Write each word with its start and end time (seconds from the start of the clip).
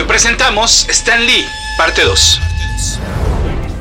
Hoy 0.00 0.06
presentamos 0.06 0.88
Stan 0.88 1.26
Lee, 1.26 1.44
parte 1.76 2.00
2. 2.04 2.40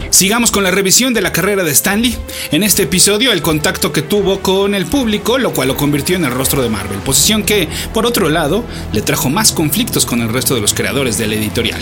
Sigamos 0.10 0.52
con 0.52 0.66
la 0.66 0.72
revisión 0.72 1.14
de 1.14 1.22
la 1.22 1.32
carrera 1.32 1.64
de 1.64 1.72
Stanley. 1.72 2.14
En 2.52 2.62
este 2.62 2.84
episodio, 2.84 3.32
el 3.32 3.42
contacto 3.42 3.94
que 3.94 4.02
tuvo 4.02 4.42
con 4.42 4.76
el 4.76 4.86
público, 4.86 5.38
lo 5.38 5.54
cual 5.54 5.70
lo 5.70 5.78
convirtió 5.78 6.18
en 6.18 6.26
el 6.26 6.32
rostro 6.32 6.62
de 6.62 6.68
Marvel, 6.68 7.00
posición 7.00 7.44
que, 7.44 7.70
por 7.94 8.06
otro 8.06 8.28
lado, 8.28 8.66
le 8.92 9.02
trajo 9.02 9.30
más 9.30 9.54
conflictos 9.54 10.06
con 10.06 10.22
el 10.22 10.28
resto 10.28 10.56
de 10.56 10.60
los 10.60 10.74
creadores 10.74 11.18
de 11.18 11.28
la 11.28 11.36
editorial. 11.36 11.80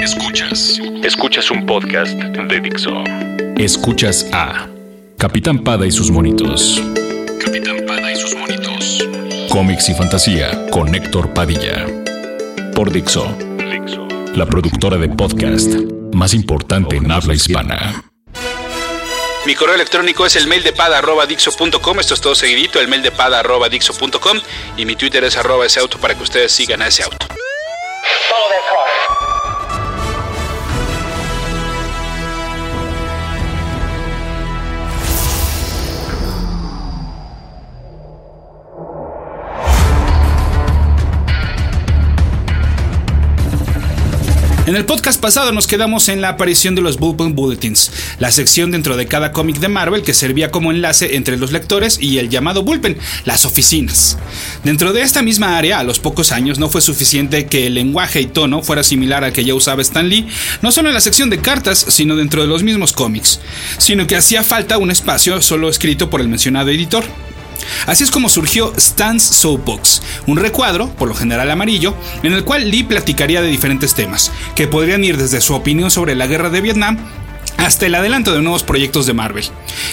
Escuchas. 0.00 0.80
Escuchas 1.04 1.50
un 1.50 1.66
podcast 1.66 2.12
de 2.12 2.60
Dixo. 2.60 3.04
Escuchas 3.58 4.26
a 4.32 4.66
Capitán 5.18 5.58
Pada 5.58 5.86
y 5.86 5.90
sus 5.90 6.10
monitos. 6.10 6.82
Cómics 9.58 9.88
y 9.88 9.94
fantasía 9.94 10.70
con 10.70 10.94
Héctor 10.94 11.34
Padilla. 11.34 11.84
Por 12.76 12.92
Dixo 12.92 13.36
la 14.36 14.46
productora 14.46 14.96
de 14.98 15.08
podcast 15.08 15.68
más 16.14 16.32
importante 16.32 16.94
en 16.94 17.10
habla 17.10 17.34
hispana. 17.34 18.04
Mi 19.46 19.56
correo 19.56 19.74
electrónico 19.74 20.24
es 20.26 20.36
el 20.36 20.46
mail 20.46 20.62
de 20.62 20.72
pada.dixo.com. 20.72 21.98
Esto 21.98 22.14
es 22.14 22.20
todo 22.20 22.36
seguidito, 22.36 22.78
el 22.78 22.86
mail 22.86 23.02
de 23.02 23.10
pada.dixo.com. 23.10 24.40
Y 24.76 24.84
mi 24.84 24.94
Twitter 24.94 25.24
es 25.24 25.36
arroba 25.36 25.66
ese 25.66 25.80
auto 25.80 25.98
para 25.98 26.14
que 26.14 26.22
ustedes 26.22 26.52
sigan 26.52 26.80
a 26.80 26.86
ese 26.86 27.02
auto. 27.02 27.26
En 44.68 44.76
el 44.76 44.84
podcast 44.84 45.18
pasado 45.18 45.50
nos 45.50 45.66
quedamos 45.66 46.10
en 46.10 46.20
la 46.20 46.28
aparición 46.28 46.74
de 46.74 46.82
los 46.82 46.98
Bullpen 46.98 47.34
Bulletins, 47.34 47.90
la 48.18 48.30
sección 48.30 48.70
dentro 48.70 48.98
de 48.98 49.06
cada 49.06 49.32
cómic 49.32 49.60
de 49.60 49.68
Marvel 49.68 50.02
que 50.02 50.12
servía 50.12 50.50
como 50.50 50.70
enlace 50.70 51.16
entre 51.16 51.38
los 51.38 51.52
lectores 51.52 51.98
y 51.98 52.18
el 52.18 52.28
llamado 52.28 52.64
Bullpen, 52.64 52.98
las 53.24 53.46
oficinas. 53.46 54.18
Dentro 54.64 54.92
de 54.92 55.00
esta 55.00 55.22
misma 55.22 55.56
área, 55.56 55.78
a 55.78 55.84
los 55.84 56.00
pocos 56.00 56.32
años 56.32 56.58
no 56.58 56.68
fue 56.68 56.82
suficiente 56.82 57.46
que 57.46 57.66
el 57.66 57.72
lenguaje 57.76 58.20
y 58.20 58.26
tono 58.26 58.62
fuera 58.62 58.82
similar 58.82 59.24
al 59.24 59.32
que 59.32 59.42
ya 59.42 59.54
usaba 59.54 59.80
Stan 59.80 60.06
Lee, 60.06 60.28
no 60.60 60.70
solo 60.70 60.88
en 60.88 60.94
la 60.94 61.00
sección 61.00 61.30
de 61.30 61.40
cartas, 61.40 61.86
sino 61.88 62.14
dentro 62.14 62.42
de 62.42 62.48
los 62.48 62.62
mismos 62.62 62.92
cómics, 62.92 63.40
sino 63.78 64.06
que 64.06 64.16
hacía 64.16 64.42
falta 64.42 64.76
un 64.76 64.90
espacio 64.90 65.40
solo 65.40 65.70
escrito 65.70 66.10
por 66.10 66.20
el 66.20 66.28
mencionado 66.28 66.68
editor. 66.68 67.06
Así 67.86 68.04
es 68.04 68.10
como 68.10 68.28
surgió 68.28 68.72
Stan's 68.76 69.22
Soapbox, 69.22 70.02
un 70.26 70.36
recuadro, 70.38 70.88
por 70.90 71.08
lo 71.08 71.14
general 71.14 71.50
amarillo, 71.50 71.94
en 72.22 72.32
el 72.32 72.44
cual 72.44 72.70
Lee 72.70 72.84
platicaría 72.84 73.42
de 73.42 73.48
diferentes 73.48 73.94
temas, 73.94 74.30
que 74.54 74.66
podrían 74.66 75.04
ir 75.04 75.16
desde 75.16 75.40
su 75.40 75.54
opinión 75.54 75.90
sobre 75.90 76.14
la 76.14 76.26
guerra 76.26 76.50
de 76.50 76.60
Vietnam 76.60 76.98
hasta 77.58 77.86
el 77.86 77.94
adelanto 77.94 78.32
de 78.32 78.40
nuevos 78.40 78.62
proyectos 78.62 79.06
de 79.06 79.12
Marvel. 79.12 79.44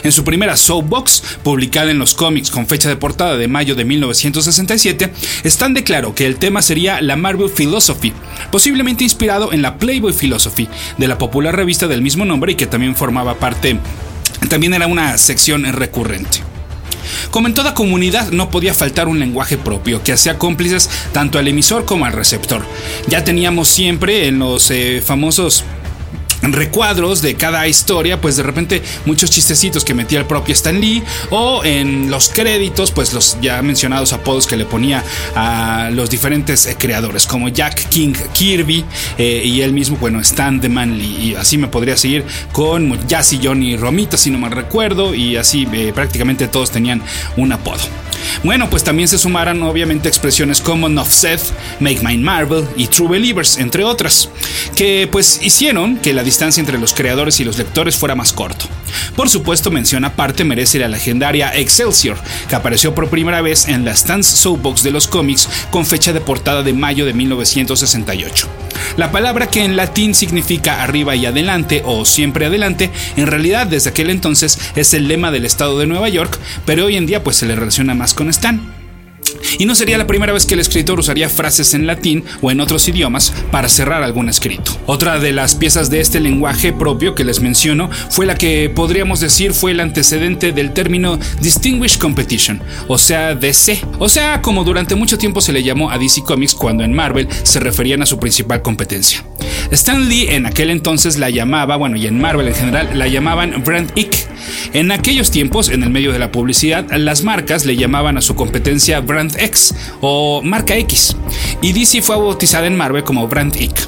En 0.04 0.12
su 0.12 0.24
primera 0.24 0.56
Soapbox, 0.56 1.40
publicada 1.44 1.92
en 1.92 1.98
los 1.98 2.14
cómics 2.14 2.52
con 2.52 2.68
fecha 2.68 2.90
de 2.90 2.96
portada 2.96 3.38
de 3.38 3.48
mayo 3.48 3.76
de 3.76 3.84
1967, 3.84 5.12
Stan 5.44 5.74
declaró 5.74 6.14
que 6.14 6.26
el 6.28 6.38
tema 6.38 6.62
sería 6.62 7.02
la 7.02 7.16
Marvel 7.16 7.50
Philosophy, 7.50 8.14
posiblemente 8.52 9.04
inspirado 9.04 9.52
en 9.52 9.62
la 9.62 9.78
Playboy 9.78 10.14
Philosophy 10.14 10.70
de 10.98 11.08
la 11.08 11.18
popular 11.18 11.56
revista 11.56 11.88
del 11.88 12.02
mismo 12.02 12.24
nombre 12.24 12.54
y 12.54 12.56
que 12.56 12.68
también 12.68 12.96
formaba 12.96 13.40
parte, 13.40 13.80
también 14.48 14.74
era 14.74 14.88
una 14.88 15.18
sección 15.18 15.64
recurrente. 15.74 16.55
Como 17.32 17.48
en 17.48 17.54
toda 17.54 17.74
comunidad, 17.74 18.32
no 18.32 18.50
podía 18.50 18.74
faltar 18.74 19.08
un 19.08 19.20
lenguaje 19.20 19.58
propio 19.58 20.04
que 20.04 20.14
hacía 20.14 20.38
cómplices 20.38 20.90
tanto 21.14 21.40
al 21.40 21.48
emisor 21.48 21.86
como 21.86 22.06
al 22.06 22.14
receptor. 22.14 22.66
Ya 23.08 23.24
teníamos 23.24 23.68
siempre 23.68 24.28
en 24.28 24.40
los 24.40 24.72
eh, 24.72 25.02
famosos 25.06 25.64
recuadros 26.54 27.22
de 27.22 27.36
cada 27.36 27.68
historia, 27.68 28.22
pues 28.22 28.38
de 28.38 28.44
repente 28.44 28.82
muchos 29.06 29.30
chistecitos 29.30 29.84
que 29.84 29.94
metía 29.94 30.20
el 30.20 30.26
propio 30.26 30.54
Stan 30.54 30.80
Lee, 30.80 31.04
o 31.30 31.64
en 31.64 32.10
los 32.10 32.30
créditos, 32.30 32.92
pues 32.92 33.14
los 33.14 33.38
ya 33.42 33.62
mencionados 33.62 34.14
apodos 34.14 34.48
que 34.48 34.58
le 34.58 34.66
ponía 34.66 35.04
a 35.36 35.90
los 35.92 36.10
diferentes 36.10 36.66
eh, 36.66 36.76
creadores, 36.78 37.28
como 37.28 37.50
Jack 37.50 37.90
King 37.90 38.14
Kirby 38.34 38.86
eh, 39.18 39.42
y 39.46 39.62
él 39.62 39.74
mismo, 39.74 39.98
bueno, 39.98 40.20
Stan 40.20 40.60
The 40.60 40.70
Manly, 40.70 41.30
y 41.30 41.36
así 41.36 41.58
me 41.58 41.68
podría 41.68 41.98
seguir 41.98 42.26
con 42.52 43.08
Jazzy 43.08 43.40
Johnny 43.44 43.78
Romita, 43.78 44.18
si 44.18 44.30
no 44.30 44.38
mal 44.38 44.52
recuerdo, 44.52 45.14
y 45.14 45.38
así 45.38 45.68
eh, 45.74 45.92
prácticamente 45.94 46.48
todos 46.48 46.72
tenían 46.72 47.02
un 47.38 47.52
apodo. 47.52 48.05
Bueno, 48.44 48.70
pues 48.70 48.84
también 48.84 49.08
se 49.08 49.18
sumaran 49.18 49.62
obviamente 49.64 50.08
expresiones 50.08 50.62
como 50.62 50.90
Nuff 50.90 51.12
Seth, 51.12 51.52
Make 51.80 52.02
Mine 52.02 52.24
Marvel 52.24 52.68
y 52.76 52.88
True 52.88 53.10
Believers, 53.10 53.58
entre 53.58 53.84
otras, 53.84 54.30
que 54.76 55.08
pues 55.12 55.40
hicieron 55.42 55.98
que 55.98 56.14
la 56.14 56.24
distancia 56.24 56.62
entre 56.62 56.78
los 56.78 56.94
creadores 56.94 57.40
y 57.40 57.44
los 57.44 57.58
lectores 57.58 57.96
fuera 57.96 58.16
más 58.16 58.34
corto. 58.34 58.66
Por 59.16 59.30
supuesto, 59.30 59.72
mención 59.72 60.06
aparte 60.06 60.44
merece 60.44 60.80
la 60.80 60.88
legendaria 60.88 61.56
Excelsior, 61.56 62.18
que 62.48 62.56
apareció 62.56 62.94
por 62.94 63.10
primera 63.10 63.42
vez 63.42 63.68
en 63.68 63.86
la 63.86 63.96
Stance 63.96 64.36
Soapbox 64.38 64.84
de 64.84 64.92
los 64.92 65.08
cómics 65.08 65.50
con 65.72 65.86
fecha 65.86 66.14
de 66.14 66.22
portada 66.22 66.64
de 66.64 66.74
mayo 66.74 67.06
de 67.06 67.14
1968. 67.14 68.48
La 68.98 69.12
palabra 69.12 69.48
que 69.48 69.64
en 69.64 69.76
latín 69.76 70.14
significa 70.14 70.84
arriba 70.84 71.16
y 71.16 71.26
adelante 71.26 71.82
o 71.86 72.06
siempre 72.06 72.46
adelante, 72.46 72.92
en 73.16 73.28
realidad 73.28 73.68
desde 73.68 73.90
aquel 73.90 74.10
entonces 74.10 74.60
es 74.76 74.94
el 74.94 75.08
lema 75.08 75.32
del 75.32 75.46
estado 75.46 75.80
de 75.80 75.88
Nueva 75.88 76.10
York, 76.10 76.38
pero 76.66 76.86
hoy 76.86 76.98
en 76.98 77.06
día 77.06 77.24
pues 77.24 77.38
se 77.38 77.46
le 77.46 77.56
relaciona 77.56 77.96
más 77.96 78.14
con 78.14 78.30
Stan. 78.30 78.75
Y 79.58 79.66
no 79.66 79.76
sería 79.76 79.98
la 79.98 80.08
primera 80.08 80.34
vez 80.34 80.46
que 80.46 80.54
el 80.54 80.60
escritor 80.60 81.00
usaría 81.00 81.30
frases 81.30 81.74
en 81.74 81.88
latín 81.88 82.24
o 82.42 82.52
en 82.52 82.60
otros 82.60 82.88
idiomas 82.88 83.34
para 83.52 83.70
cerrar 83.70 84.04
algún 84.04 84.30
escrito. 84.30 84.78
Otra 84.86 85.20
de 85.20 85.34
las 85.34 85.56
piezas 85.56 85.90
de 85.90 86.00
este 86.00 86.20
lenguaje 86.20 86.74
propio 86.74 87.16
que 87.16 87.24
les 87.24 87.40
menciono 87.40 87.90
fue 88.10 88.26
la 88.26 88.36
que 88.36 88.70
podríamos 88.70 89.20
decir 89.20 89.54
fue 89.54 89.72
el 89.72 89.80
antecedente 89.80 90.52
del 90.52 90.74
término 90.74 91.20
Distinguished 91.42 92.00
Competition, 92.00 92.62
o 92.88 92.98
sea, 92.98 93.36
DC, 93.36 93.82
o 94.00 94.10
sea, 94.10 94.42
como 94.42 94.64
durante 94.64 94.96
mucho 94.96 95.18
tiempo 95.18 95.42
se 95.42 95.54
le 95.54 95.64
llamó 95.64 95.90
a 95.90 95.98
DC 95.98 96.22
Comics 96.24 96.54
cuando 96.56 96.84
en 96.84 96.94
Marvel 96.94 97.28
se 97.44 97.60
referían 97.60 98.02
a 98.02 98.06
su 98.06 98.20
principal 98.20 98.62
competencia. 98.62 99.24
Stan 99.72 100.08
Lee 100.08 100.28
en 100.30 100.46
aquel 100.46 100.70
entonces 100.70 101.18
la 101.18 101.30
llamaba, 101.30 101.76
bueno, 101.76 101.98
y 101.98 102.08
en 102.08 102.20
Marvel 102.20 102.48
en 102.48 102.56
general 102.56 102.90
la 102.94 103.08
llamaban 103.08 103.64
Brand 103.64 103.92
Ick. 103.96 104.28
En 104.74 104.92
aquellos 104.92 105.32
tiempos, 105.32 105.70
en 105.70 105.84
el 105.84 105.90
medio 105.90 106.12
de 106.12 106.20
la 106.20 106.32
publicidad, 106.32 106.86
las 106.92 107.24
marcas 107.24 107.66
le 107.66 107.76
llamaban 107.76 108.18
a 108.18 108.22
su 108.22 108.36
competencia 108.36 109.00
Brand 109.00 109.35
X 109.40 109.74
o 110.02 110.42
Marca 110.42 110.76
X, 110.78 111.16
y 111.62 111.74
DC 111.74 112.02
fue 112.02 112.18
bautizada 112.18 112.68
en 112.68 112.76
Marvel 112.78 113.04
como 113.04 113.28
Brand 113.28 113.56
Ick. 113.56 113.88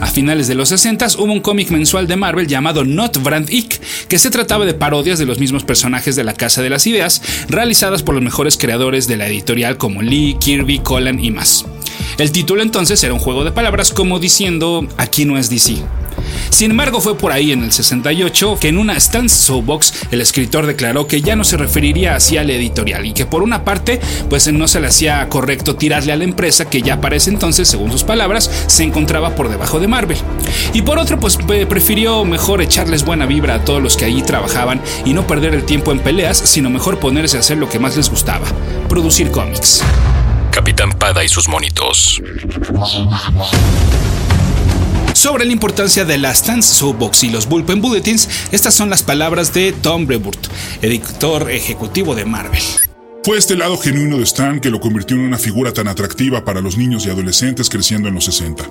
A 0.00 0.06
finales 0.06 0.48
de 0.48 0.54
los 0.54 0.68
60 0.70 1.06
hubo 1.18 1.32
un 1.32 1.40
cómic 1.40 1.70
mensual 1.70 2.06
de 2.06 2.16
Marvel 2.16 2.46
llamado 2.46 2.84
Not 2.84 3.22
Brand 3.22 3.50
Ick, 3.50 3.80
que 4.08 4.18
se 4.18 4.30
trataba 4.30 4.64
de 4.64 4.74
parodias 4.74 5.18
de 5.18 5.26
los 5.26 5.38
mismos 5.38 5.64
personajes 5.64 6.16
de 6.16 6.24
la 6.24 6.34
Casa 6.34 6.62
de 6.62 6.70
las 6.70 6.86
Ideas, 6.86 7.22
realizadas 7.48 8.02
por 8.02 8.14
los 8.14 8.24
mejores 8.24 8.56
creadores 8.56 9.06
de 9.06 9.16
la 9.16 9.26
editorial 9.26 9.76
como 9.76 10.02
Lee, 10.02 10.36
Kirby, 10.40 10.80
Colin 10.80 11.22
y 11.22 11.30
más. 11.30 11.64
El 12.18 12.32
título 12.32 12.62
entonces 12.62 13.02
era 13.02 13.14
un 13.14 13.20
juego 13.20 13.44
de 13.44 13.52
palabras 13.52 13.92
como 13.92 14.18
diciendo 14.18 14.86
aquí 14.96 15.24
no 15.24 15.38
es 15.38 15.50
DC. 15.50 15.76
Sin 16.50 16.72
embargo, 16.72 17.00
fue 17.00 17.16
por 17.16 17.32
ahí 17.32 17.52
en 17.52 17.64
el 17.64 17.72
68 17.72 18.58
que 18.60 18.68
en 18.68 18.78
una 18.78 18.98
Stance 18.98 19.34
Soapbox 19.34 20.06
el 20.10 20.20
escritor 20.20 20.66
declaró 20.66 21.06
que 21.06 21.22
ya 21.22 21.36
no 21.36 21.44
se 21.44 21.56
referiría 21.56 22.16
así 22.16 22.36
al 22.36 22.50
editorial 22.50 23.06
y 23.06 23.12
que 23.12 23.26
por 23.26 23.42
una 23.42 23.64
parte, 23.64 24.00
pues 24.28 24.52
no 24.52 24.68
se 24.68 24.80
le 24.80 24.88
hacía 24.88 25.26
correcto 25.28 25.76
tirarle 25.76 26.12
a 26.12 26.16
la 26.16 26.24
empresa 26.24 26.68
que 26.68 26.82
ya 26.82 27.00
para 27.00 27.16
ese 27.16 27.30
entonces, 27.30 27.68
según 27.68 27.90
sus 27.90 28.04
palabras, 28.04 28.50
se 28.66 28.82
encontraba 28.82 29.34
por 29.34 29.48
debajo 29.48 29.80
de 29.80 29.88
Marvel. 29.88 30.18
Y 30.74 30.82
por 30.82 30.98
otro, 30.98 31.18
pues 31.18 31.38
prefirió 31.68 32.24
mejor 32.24 32.60
echarles 32.60 33.04
buena 33.04 33.26
vibra 33.26 33.54
a 33.54 33.64
todos 33.64 33.82
los 33.82 33.96
que 33.96 34.04
allí 34.04 34.22
trabajaban 34.22 34.80
y 35.04 35.14
no 35.14 35.26
perder 35.26 35.54
el 35.54 35.64
tiempo 35.64 35.92
en 35.92 36.00
peleas, 36.00 36.38
sino 36.38 36.70
mejor 36.70 36.98
ponerse 36.98 37.36
a 37.36 37.40
hacer 37.40 37.58
lo 37.58 37.68
que 37.68 37.78
más 37.78 37.96
les 37.96 38.10
gustaba, 38.10 38.46
producir 38.88 39.30
cómics. 39.30 39.82
Capitán 40.50 40.92
Pada 40.92 41.24
y 41.24 41.28
sus 41.28 41.48
monitos. 41.48 42.20
Sobre 45.12 45.44
la 45.44 45.52
importancia 45.52 46.04
de 46.04 46.18
las 46.18 46.38
Stance 46.38 46.74
Soapbox 46.74 47.24
y 47.24 47.30
los 47.30 47.46
Bullpen 47.46 47.80
Bulletins, 47.80 48.28
estas 48.52 48.74
son 48.74 48.90
las 48.90 49.02
palabras 49.02 49.52
de 49.52 49.72
Tom 49.72 50.06
Brevoort, 50.06 50.46
editor 50.82 51.50
ejecutivo 51.50 52.14
de 52.14 52.24
Marvel. 52.24 52.62
Fue 53.22 53.36
este 53.36 53.54
lado 53.54 53.76
genuino 53.76 54.16
de 54.16 54.22
Stan 54.22 54.60
que 54.60 54.70
lo 54.70 54.80
convirtió 54.80 55.14
en 55.14 55.24
una 55.24 55.36
figura 55.36 55.74
tan 55.74 55.88
atractiva 55.88 56.42
para 56.42 56.62
los 56.62 56.78
niños 56.78 57.04
y 57.04 57.10
adolescentes 57.10 57.68
creciendo 57.68 58.08
en 58.08 58.14
los 58.14 58.24
60. 58.24 58.64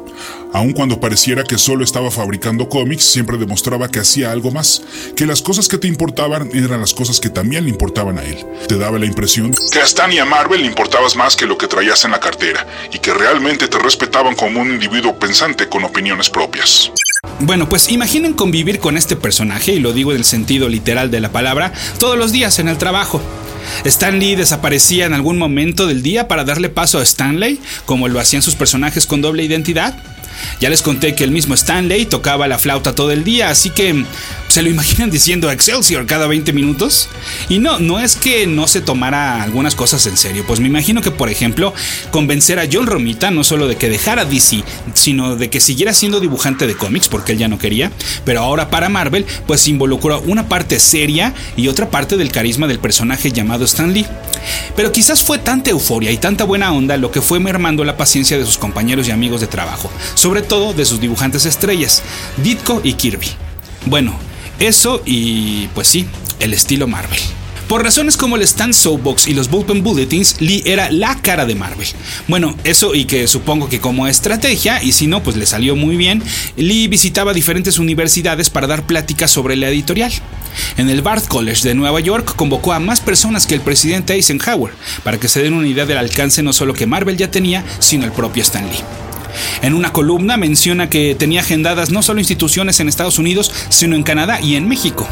Aun 0.54 0.74
cuando 0.74 1.00
pareciera 1.00 1.44
que 1.44 1.60
solo 1.60 1.84
estaba 1.84 2.10
fabricando 2.10 2.68
cómics, 2.68 3.04
siempre 3.04 3.38
demostraba 3.38 3.90
que 3.90 4.00
hacía 4.00 4.31
algo 4.31 4.50
más, 4.50 4.81
que 5.16 5.28
las 5.28 5.44
cosas 5.44 5.68
que 5.68 5.78
te 5.78 5.88
importaban 5.88 6.50
eran 6.51 6.81
las 6.81 6.96
cosas 6.96 7.19
que 7.19 7.30
también 7.30 7.66
le 7.66 7.69
importaban 7.69 8.18
a 8.18 8.24
él. 8.24 8.44
Te 8.68 8.75
daba 8.75 8.98
la 8.98 9.06
impresión 9.06 9.54
que 9.72 9.80
a 9.80 9.84
Stan 9.84 10.12
y 10.12 10.18
a 10.18 10.25
Marvel 10.25 10.62
le 10.62 10.68
importabas 10.68 11.16
más 11.16 11.36
que 11.36 11.46
lo 11.46 11.56
que 11.56 11.68
traías 11.68 12.04
en 12.06 12.12
la 12.12 12.19
cartera, 12.19 12.66
y 12.92 12.98
que 12.98 13.13
realmente 13.13 13.68
te 13.68 13.78
respetaban 13.78 14.36
como 14.36 14.62
un 14.62 14.72
individuo 14.72 15.19
pensante 15.19 15.69
con 15.69 15.84
opiniones 15.84 16.28
propias. 16.28 16.92
Bueno, 17.42 17.69
pues 17.69 17.92
imaginen 17.92 18.34
convivir 18.34 18.80
con 18.80 18.98
este 18.98 19.16
personaje, 19.16 19.74
y 19.74 19.80
lo 19.80 19.94
digo 19.94 20.12
en 20.12 20.18
el 20.18 20.25
sentido 20.25 20.69
literal 20.69 21.12
de 21.12 21.19
la 21.19 21.31
palabra, 21.31 21.72
todos 22.00 22.18
los 22.18 22.31
días 22.31 22.57
en 22.57 22.68
el 22.68 22.80
trabajo. 22.80 23.22
Stan 23.86 24.19
Lee 24.19 24.36
desaparecía 24.36 25.06
en 25.06 25.13
algún 25.13 25.38
momento 25.38 25.88
del 25.88 26.04
día 26.04 26.27
para 26.27 26.44
darle 26.44 26.69
paso 26.69 27.00
a 27.00 27.04
Stanley, 27.04 27.60
como 27.86 28.07
lo 28.07 28.19
hacían 28.19 28.42
sus 28.42 28.56
personajes 28.56 29.06
con 29.06 29.21
doble 29.21 29.44
identidad. 29.44 29.95
Ya 30.59 30.69
les 30.69 30.81
conté 30.81 31.15
que 31.15 31.24
el 31.24 31.31
mismo 31.31 31.53
Stanley 31.53 32.06
tocaba 32.06 32.47
la 32.47 32.59
flauta 32.59 32.95
todo 32.95 33.12
el 33.12 33.24
día, 33.24 33.50
así 33.50 33.69
que 33.69 34.06
¿se 34.47 34.62
lo 34.62 34.69
imaginan 34.69 35.09
diciendo 35.12 35.51
Excelsior 35.51 36.06
cada 36.06 36.27
20 36.27 36.53
minutos? 36.53 37.09
Y 37.47 37.59
no, 37.59 37.80
no 37.80 38.00
es 38.00 38.15
que 38.15 38.47
no 38.47 38.68
se 38.68 38.81
tomara 38.81 39.41
algunas 39.44 39.75
cosas 39.75 40.06
en 40.07 40.18
serio, 40.18 40.44
pues 40.47 40.59
me 40.59 40.68
imagino 40.68 41.01
que 41.01 41.12
por 41.12 41.30
ejemplo 41.30 41.74
convencer 42.12 42.59
a 42.59 42.68
John 42.71 42.88
Romita 42.88 43.31
no 43.31 43.44
solo 43.44 43.68
de 43.68 43.75
que 43.75 43.89
dejara 43.89 44.25
DC, 44.25 44.63
sino 44.94 45.36
de 45.36 45.50
que 45.50 45.59
siguiera 45.59 45.94
siendo 45.94 46.19
dibujante 46.19 46.68
de 46.68 46.75
cómics 46.75 47.07
porque 47.07 47.33
él 47.33 47.38
ya 47.38 47.47
no 47.47 47.59
quería, 47.59 47.91
pero 48.25 48.41
ahora 48.41 48.69
para 48.69 48.89
Marvel 48.89 49.25
pues 49.47 49.68
involucró 49.68 50.21
una 50.21 50.47
parte 50.47 50.80
seria 50.80 51.33
y 51.56 51.68
otra 51.68 51.89
parte 51.89 52.18
del 52.18 52.31
carisma 52.31 52.68
del 52.68 52.80
personaje 52.80 53.31
llamado 53.31 53.65
Stan 53.65 53.94
Lee. 53.94 54.06
Pero 54.75 54.91
quizás 54.91 55.24
fue 55.24 55.38
tanta 55.38 55.69
euforia 55.69 56.12
y 56.12 56.18
tanta 56.18 56.44
buena 56.44 56.74
onda 56.74 56.97
lo 56.97 57.12
que 57.12 57.21
fue 57.21 57.39
mermando 57.39 57.83
la 57.83 57.97
paciencia 57.97 58.38
de 58.38 58.45
sus 58.45 58.57
compañeros 58.57 59.07
y 59.07 59.12
amigos 59.12 59.41
de 59.41 59.47
trabajo, 59.47 59.91
sobre 60.15 60.41
todo 60.41 60.74
de 60.74 60.86
sus 60.86 61.00
dibujantes 61.00 61.45
estrellas, 61.45 62.03
Ditko 62.38 62.81
y 62.83 62.94
Kirby. 62.94 63.27
Bueno, 63.86 64.13
eso 64.59 65.01
y 65.06 65.68
pues 65.69 65.88
sí, 65.88 66.07
el 66.39 66.53
estilo 66.53 66.88
Marvel. 66.88 67.19
Por 67.69 67.83
razones 67.83 68.18
como 68.18 68.36
el 68.36 68.42
Stand 68.42 68.74
Soapbox 68.74 69.27
y 69.27 69.36
los 69.36 69.48
Bullpen 69.51 69.83
Bulletins, 69.83 70.42
Lee 70.42 70.63
era 70.66 70.89
la 70.89 71.13
cara 71.21 71.45
de 71.45 71.54
Marvel. 71.54 71.88
Bueno, 72.27 72.56
eso 72.63 72.95
y 72.95 73.06
que 73.06 73.27
supongo 73.27 73.69
que 73.69 73.80
como 73.80 74.07
estrategia, 74.07 74.81
y 74.81 74.92
si 74.92 75.06
no, 75.06 75.21
pues 75.21 75.38
le 75.38 75.45
salió 75.45 75.75
muy 75.75 75.95
bien, 75.95 76.24
Lee 76.57 76.88
visitaba 76.88 77.31
diferentes 77.31 77.77
universidades 77.77 78.50
para 78.50 78.66
dar 78.66 78.88
pláticas 78.88 79.30
sobre 79.30 79.56
la 79.56 79.69
editorial. 79.69 80.12
En 80.77 80.89
el 80.89 81.04
Barth 81.04 81.27
College 81.27 81.68
de 81.68 81.75
Nueva 81.75 82.00
York 82.00 82.33
convocó 82.36 82.74
a 82.74 82.80
más 82.80 83.01
personas 83.01 83.45
que 83.45 83.54
el 83.54 83.62
presidente 83.62 84.13
Eisenhower, 84.13 84.74
para 85.04 85.19
que 85.19 85.27
se 85.27 85.44
den 85.44 85.54
una 85.54 85.68
idea 85.68 85.86
del 85.86 86.00
alcance 86.00 86.42
no 86.42 86.54
solo 86.54 86.74
que 86.74 86.88
Marvel 86.88 87.18
ya 87.18 87.30
tenía, 87.30 87.63
sino 87.77 88.04
el 88.04 88.12
propio 88.12 88.42
Stan 88.42 88.68
Lee. 88.68 88.83
En 89.62 89.75
una 89.75 89.94
columna 89.94 90.38
menciona 90.38 90.89
que 90.89 91.13
tenía 91.13 91.42
agendadas 91.42 91.92
no 91.92 92.01
solo 92.01 92.19
instituciones 92.19 92.80
en 92.80 92.89
Estados 92.89 93.19
Unidos, 93.19 93.51
sino 93.69 93.95
en 93.95 94.01
Canadá 94.01 94.42
y 94.42 94.56
en 94.56 94.68
México. 94.68 95.07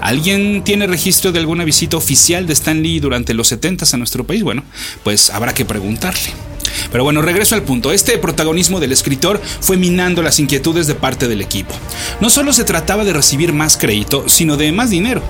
¿Alguien 0.00 0.62
tiene 0.64 0.86
registro 0.86 1.32
de 1.32 1.38
alguna 1.38 1.64
visita 1.64 1.96
oficial 1.96 2.46
de 2.46 2.52
Stan 2.52 2.82
Lee 2.82 3.00
durante 3.00 3.34
los 3.34 3.48
70 3.48 3.84
a 3.92 3.96
nuestro 3.96 4.24
país? 4.24 4.42
Bueno, 4.42 4.62
pues 5.02 5.30
habrá 5.30 5.54
que 5.54 5.64
preguntarle. 5.64 6.32
Pero 6.90 7.04
bueno, 7.04 7.22
regreso 7.22 7.54
al 7.54 7.62
punto. 7.62 7.92
Este 7.92 8.18
protagonismo 8.18 8.80
del 8.80 8.92
escritor 8.92 9.40
fue 9.60 9.76
minando 9.76 10.22
las 10.22 10.38
inquietudes 10.38 10.86
de 10.86 10.94
parte 10.94 11.28
del 11.28 11.40
equipo. 11.40 11.74
No 12.20 12.30
solo 12.30 12.52
se 12.52 12.64
trataba 12.64 13.04
de 13.04 13.12
recibir 13.12 13.52
más 13.52 13.76
crédito, 13.76 14.28
sino 14.28 14.56
de 14.56 14.72
más 14.72 14.90
dinero. 14.90 15.22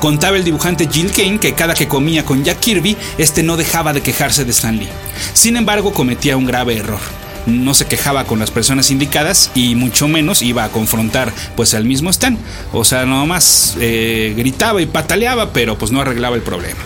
Contaba 0.00 0.36
el 0.36 0.44
dibujante 0.44 0.88
Jill 0.90 1.12
Kane 1.12 1.38
que 1.38 1.54
cada 1.54 1.74
que 1.74 1.88
comía 1.88 2.24
con 2.24 2.44
Jack 2.44 2.60
Kirby, 2.60 2.96
este 3.18 3.42
no 3.42 3.56
dejaba 3.56 3.92
de 3.92 4.02
quejarse 4.02 4.44
de 4.44 4.50
Stan 4.50 4.76
Lee. 4.78 4.88
Sin 5.32 5.56
embargo, 5.56 5.92
cometía 5.92 6.36
un 6.36 6.46
grave 6.46 6.76
error 6.76 7.23
no 7.46 7.74
se 7.74 7.86
quejaba 7.86 8.24
con 8.24 8.38
las 8.38 8.50
personas 8.50 8.90
indicadas 8.90 9.50
y 9.54 9.74
mucho 9.74 10.08
menos 10.08 10.42
iba 10.42 10.64
a 10.64 10.70
confrontar 10.70 11.32
pues 11.56 11.74
al 11.74 11.84
mismo 11.84 12.10
Stan. 12.10 12.38
O 12.72 12.84
sea, 12.84 13.04
nomás 13.06 13.76
eh, 13.80 14.34
gritaba 14.36 14.80
y 14.82 14.86
pataleaba, 14.86 15.52
pero 15.52 15.78
pues 15.78 15.90
no 15.92 16.00
arreglaba 16.00 16.36
el 16.36 16.42
problema. 16.42 16.80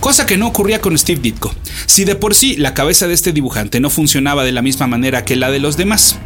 Cosa 0.00 0.26
que 0.26 0.36
no 0.36 0.46
ocurría 0.46 0.80
con 0.80 0.96
Steve 0.96 1.20
Ditko. 1.20 1.54
Si 1.86 2.04
de 2.04 2.16
por 2.16 2.34
sí 2.34 2.56
la 2.56 2.74
cabeza 2.74 3.06
de 3.06 3.14
este 3.14 3.32
dibujante 3.32 3.80
no 3.80 3.90
funcionaba 3.90 4.44
de 4.44 4.52
la 4.52 4.62
misma 4.62 4.86
manera 4.86 5.24
que 5.24 5.36
la 5.36 5.50
de 5.50 5.58
los 5.58 5.76
demás. 5.76 6.18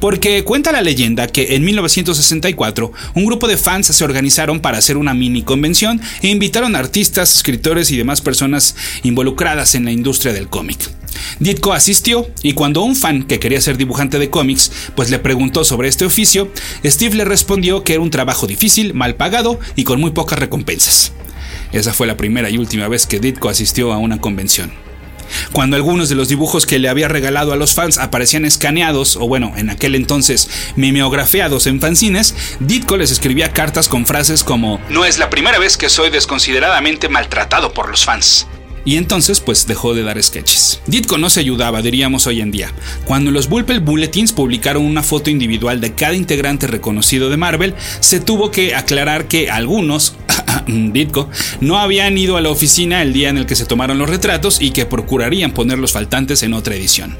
Porque 0.00 0.44
cuenta 0.44 0.72
la 0.72 0.82
leyenda 0.82 1.26
que 1.26 1.54
en 1.54 1.64
1964 1.64 2.92
un 3.14 3.24
grupo 3.26 3.48
de 3.48 3.56
fans 3.56 3.86
se 3.86 4.04
organizaron 4.04 4.60
para 4.60 4.78
hacer 4.78 4.96
una 4.96 5.14
mini 5.14 5.42
convención 5.42 6.00
e 6.22 6.28
invitaron 6.28 6.76
a 6.76 6.78
artistas, 6.78 7.36
escritores 7.36 7.90
y 7.90 7.96
demás 7.96 8.20
personas 8.20 8.76
involucradas 9.02 9.74
en 9.74 9.84
la 9.84 9.92
industria 9.92 10.32
del 10.32 10.48
cómic. 10.48 10.97
Ditko 11.40 11.72
asistió 11.72 12.28
y 12.42 12.54
cuando 12.54 12.82
un 12.82 12.96
fan 12.96 13.24
que 13.24 13.38
quería 13.38 13.60
ser 13.60 13.76
dibujante 13.76 14.18
de 14.18 14.30
cómics 14.30 14.70
pues 14.94 15.10
le 15.10 15.18
preguntó 15.18 15.64
sobre 15.64 15.88
este 15.88 16.04
oficio, 16.04 16.50
Steve 16.84 17.16
le 17.16 17.24
respondió 17.24 17.84
que 17.84 17.94
era 17.94 18.02
un 18.02 18.10
trabajo 18.10 18.46
difícil, 18.46 18.94
mal 18.94 19.16
pagado 19.16 19.58
y 19.76 19.84
con 19.84 20.00
muy 20.00 20.10
pocas 20.10 20.38
recompensas. 20.38 21.12
Esa 21.72 21.92
fue 21.92 22.06
la 22.06 22.16
primera 22.16 22.50
y 22.50 22.58
última 22.58 22.88
vez 22.88 23.06
que 23.06 23.20
Ditko 23.20 23.48
asistió 23.48 23.92
a 23.92 23.98
una 23.98 24.20
convención. 24.20 24.72
Cuando 25.52 25.76
algunos 25.76 26.08
de 26.08 26.14
los 26.14 26.28
dibujos 26.28 26.66
que 26.66 26.78
le 26.78 26.88
había 26.88 27.08
regalado 27.08 27.52
a 27.52 27.56
los 27.56 27.74
fans 27.74 27.98
aparecían 27.98 28.44
escaneados, 28.44 29.16
o 29.16 29.28
bueno, 29.28 29.52
en 29.56 29.70
aquel 29.70 29.94
entonces 29.94 30.48
mimeografiados 30.76 31.66
en 31.66 31.80
fanzines, 31.80 32.34
Ditko 32.60 32.96
les 32.96 33.10
escribía 33.10 33.52
cartas 33.52 33.88
con 33.88 34.06
frases 34.06 34.44
como 34.44 34.80
No 34.88 35.04
es 35.04 35.18
la 35.18 35.30
primera 35.30 35.58
vez 35.58 35.76
que 35.76 35.88
soy 35.88 36.10
desconsideradamente 36.10 37.08
maltratado 37.08 37.72
por 37.72 37.90
los 37.90 38.04
fans 38.04 38.46
y 38.84 38.96
entonces 38.96 39.40
pues 39.40 39.66
dejó 39.66 39.94
de 39.94 40.02
dar 40.02 40.22
sketches. 40.22 40.80
Ditko 40.86 41.18
no 41.18 41.30
se 41.30 41.40
ayudaba, 41.40 41.82
diríamos 41.82 42.26
hoy 42.26 42.40
en 42.40 42.50
día. 42.50 42.72
Cuando 43.04 43.30
los 43.30 43.48
Bullpen 43.48 43.84
Bulletins 43.84 44.32
publicaron 44.32 44.84
una 44.84 45.02
foto 45.02 45.30
individual 45.30 45.80
de 45.80 45.94
cada 45.94 46.14
integrante 46.14 46.66
reconocido 46.66 47.30
de 47.30 47.36
Marvel, 47.36 47.74
se 48.00 48.20
tuvo 48.20 48.50
que 48.50 48.74
aclarar 48.74 49.28
que 49.28 49.50
algunos, 49.50 50.14
Ditko, 50.66 51.28
no 51.60 51.78
habían 51.78 52.16
ido 52.18 52.36
a 52.36 52.40
la 52.40 52.50
oficina 52.50 53.02
el 53.02 53.12
día 53.12 53.28
en 53.28 53.38
el 53.38 53.46
que 53.46 53.56
se 53.56 53.66
tomaron 53.66 53.98
los 53.98 54.08
retratos 54.08 54.60
y 54.60 54.70
que 54.70 54.86
procurarían 54.86 55.52
poner 55.52 55.78
los 55.78 55.92
faltantes 55.92 56.42
en 56.42 56.54
otra 56.54 56.74
edición. 56.74 57.16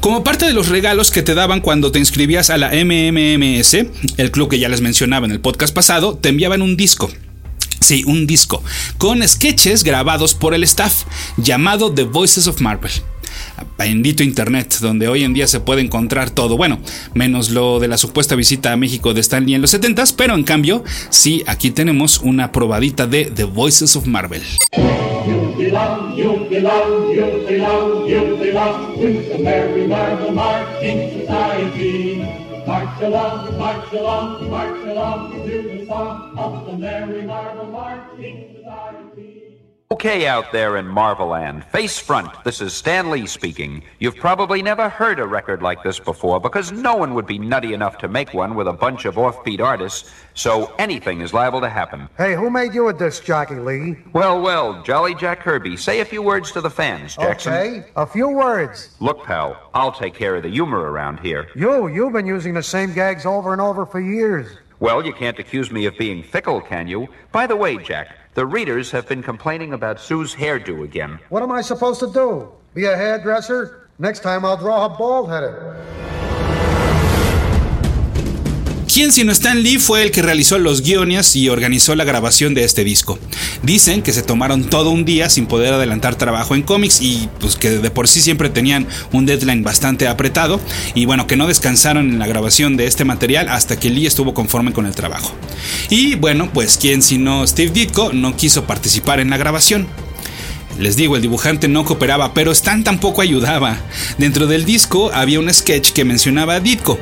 Como 0.00 0.24
parte 0.24 0.46
de 0.46 0.54
los 0.54 0.68
regalos 0.68 1.10
que 1.10 1.22
te 1.22 1.34
daban 1.34 1.60
cuando 1.60 1.92
te 1.92 1.98
inscribías 1.98 2.48
a 2.48 2.56
la 2.56 2.70
MMMS, 2.70 3.74
el 4.16 4.30
club 4.30 4.48
que 4.48 4.58
ya 4.58 4.70
les 4.70 4.80
mencionaba 4.80 5.26
en 5.26 5.32
el 5.32 5.40
podcast 5.40 5.74
pasado, 5.74 6.16
te 6.16 6.30
enviaban 6.30 6.62
un 6.62 6.74
disco. 6.74 7.10
Sí, 7.80 8.04
un 8.06 8.26
disco 8.26 8.62
con 8.98 9.26
sketches 9.26 9.82
grabados 9.82 10.34
por 10.34 10.54
el 10.54 10.62
staff 10.64 11.04
llamado 11.36 11.92
The 11.92 12.04
Voices 12.04 12.46
of 12.46 12.60
Marvel. 12.60 12.92
Bendito 13.78 14.22
Internet, 14.22 14.76
donde 14.80 15.08
hoy 15.08 15.24
en 15.24 15.32
día 15.32 15.46
se 15.46 15.60
puede 15.60 15.80
encontrar 15.80 16.30
todo. 16.30 16.56
Bueno, 16.56 16.78
menos 17.14 17.50
lo 17.50 17.80
de 17.80 17.88
la 17.88 17.98
supuesta 17.98 18.34
visita 18.34 18.72
a 18.72 18.76
México 18.76 19.14
de 19.14 19.20
Stanley 19.20 19.54
en 19.54 19.62
los 19.62 19.74
70s, 19.74 20.14
pero 20.16 20.34
en 20.34 20.44
cambio, 20.44 20.84
sí, 21.08 21.42
aquí 21.46 21.70
tenemos 21.70 22.18
una 22.18 22.52
probadita 22.52 23.06
de 23.06 23.26
The 23.26 23.44
Voices 23.44 23.96
of 23.96 24.06
Marvel. 24.06 24.42
March 32.66 33.02
along, 33.02 33.58
march 33.58 33.92
along, 33.92 34.50
march 34.50 34.86
along 34.86 35.32
to 35.32 35.62
the 35.62 35.86
song 35.86 36.38
of 36.38 36.66
the 36.66 36.72
Merry 36.78 37.22
Marvel 37.22 37.66
Marching. 37.66 38.59
Okay, 40.00 40.26
out 40.26 40.50
there 40.50 40.78
in 40.78 40.88
Marveland, 40.88 41.62
face 41.62 41.98
front, 41.98 42.32
this 42.42 42.62
is 42.62 42.72
Stan 42.72 43.10
Lee 43.10 43.26
speaking. 43.26 43.82
You've 43.98 44.16
probably 44.16 44.62
never 44.62 44.88
heard 44.88 45.20
a 45.20 45.26
record 45.26 45.60
like 45.60 45.82
this 45.82 45.98
before 45.98 46.40
because 46.40 46.72
no 46.72 46.96
one 46.96 47.12
would 47.12 47.26
be 47.26 47.38
nutty 47.38 47.74
enough 47.74 47.98
to 47.98 48.08
make 48.08 48.32
one 48.32 48.54
with 48.54 48.66
a 48.66 48.72
bunch 48.72 49.04
of 49.04 49.16
offbeat 49.16 49.60
artists, 49.60 50.10
so 50.32 50.72
anything 50.78 51.20
is 51.20 51.34
liable 51.34 51.60
to 51.60 51.68
happen. 51.68 52.08
Hey, 52.16 52.34
who 52.34 52.48
made 52.48 52.72
you 52.72 52.88
a 52.88 52.94
disc 52.94 53.24
jockey, 53.24 53.56
Lee? 53.56 53.98
Well, 54.14 54.40
well, 54.40 54.82
Jolly 54.84 55.14
Jack 55.14 55.40
Kirby, 55.40 55.76
say 55.76 56.00
a 56.00 56.06
few 56.06 56.22
words 56.22 56.50
to 56.52 56.62
the 56.62 56.70
fans, 56.70 57.14
Jackson. 57.16 57.52
Okay, 57.52 57.84
a 57.94 58.06
few 58.06 58.30
words. 58.30 58.96
Look, 59.00 59.24
pal, 59.24 59.68
I'll 59.74 59.92
take 59.92 60.14
care 60.14 60.34
of 60.34 60.44
the 60.44 60.48
humor 60.48 60.80
around 60.80 61.20
here. 61.20 61.48
You, 61.54 61.88
you've 61.88 62.14
been 62.14 62.26
using 62.26 62.54
the 62.54 62.62
same 62.62 62.94
gags 62.94 63.26
over 63.26 63.52
and 63.52 63.60
over 63.60 63.84
for 63.84 64.00
years. 64.00 64.46
Well, 64.80 65.04
you 65.04 65.12
can't 65.12 65.38
accuse 65.38 65.70
me 65.70 65.84
of 65.84 65.98
being 65.98 66.22
fickle, 66.22 66.62
can 66.62 66.88
you? 66.88 67.08
By 67.32 67.46
the 67.46 67.54
way, 67.54 67.76
Jack, 67.76 68.16
the 68.32 68.46
readers 68.46 68.90
have 68.92 69.06
been 69.06 69.22
complaining 69.22 69.74
about 69.74 70.00
Sue's 70.00 70.34
hairdo 70.34 70.84
again. 70.84 71.18
What 71.28 71.42
am 71.42 71.52
I 71.52 71.60
supposed 71.60 72.00
to 72.00 72.10
do? 72.10 72.50
Be 72.72 72.86
a 72.86 72.96
hairdresser? 72.96 73.90
Next 73.98 74.20
time 74.20 74.42
I'll 74.42 74.56
draw 74.56 74.88
her 74.88 74.96
bald 74.96 75.28
headed. 75.28 76.19
¿Quién 78.92 79.12
sino 79.12 79.30
Stan 79.30 79.62
Lee 79.62 79.78
fue 79.78 80.02
el 80.02 80.10
que 80.10 80.20
realizó 80.20 80.58
los 80.58 80.82
guiones 80.82 81.36
y 81.36 81.48
organizó 81.48 81.94
la 81.94 82.02
grabación 82.02 82.54
de 82.54 82.64
este 82.64 82.82
disco? 82.82 83.20
Dicen 83.62 84.02
que 84.02 84.12
se 84.12 84.24
tomaron 84.24 84.64
todo 84.64 84.90
un 84.90 85.04
día 85.04 85.30
sin 85.30 85.46
poder 85.46 85.72
adelantar 85.72 86.16
trabajo 86.16 86.56
en 86.56 86.62
cómics 86.62 87.00
y 87.00 87.28
pues 87.38 87.54
que 87.54 87.70
de 87.70 87.90
por 87.92 88.08
sí 88.08 88.20
siempre 88.20 88.48
tenían 88.50 88.88
un 89.12 89.26
deadline 89.26 89.62
bastante 89.62 90.08
apretado 90.08 90.60
y 90.96 91.04
bueno, 91.04 91.28
que 91.28 91.36
no 91.36 91.46
descansaron 91.46 92.10
en 92.10 92.18
la 92.18 92.26
grabación 92.26 92.76
de 92.76 92.86
este 92.86 93.04
material 93.04 93.48
hasta 93.48 93.78
que 93.78 93.90
Lee 93.90 94.06
estuvo 94.06 94.34
conforme 94.34 94.72
con 94.72 94.86
el 94.86 94.94
trabajo. 94.96 95.32
Y 95.88 96.16
bueno, 96.16 96.50
pues 96.52 96.76
quién 96.76 97.00
sino 97.00 97.46
Steve 97.46 97.70
Ditko 97.70 98.12
no 98.12 98.36
quiso 98.36 98.64
participar 98.64 99.20
en 99.20 99.30
la 99.30 99.36
grabación. 99.36 99.86
Les 100.80 100.96
digo, 100.96 101.14
el 101.14 101.22
dibujante 101.22 101.68
no 101.68 101.84
cooperaba, 101.84 102.34
pero 102.34 102.50
Stan 102.50 102.82
tampoco 102.82 103.22
ayudaba. 103.22 103.78
Dentro 104.18 104.48
del 104.48 104.64
disco 104.64 105.12
había 105.14 105.38
un 105.38 105.52
sketch 105.52 105.90
que 105.92 106.04
mencionaba 106.04 106.54
a 106.54 106.60
Ditko. 106.60 106.98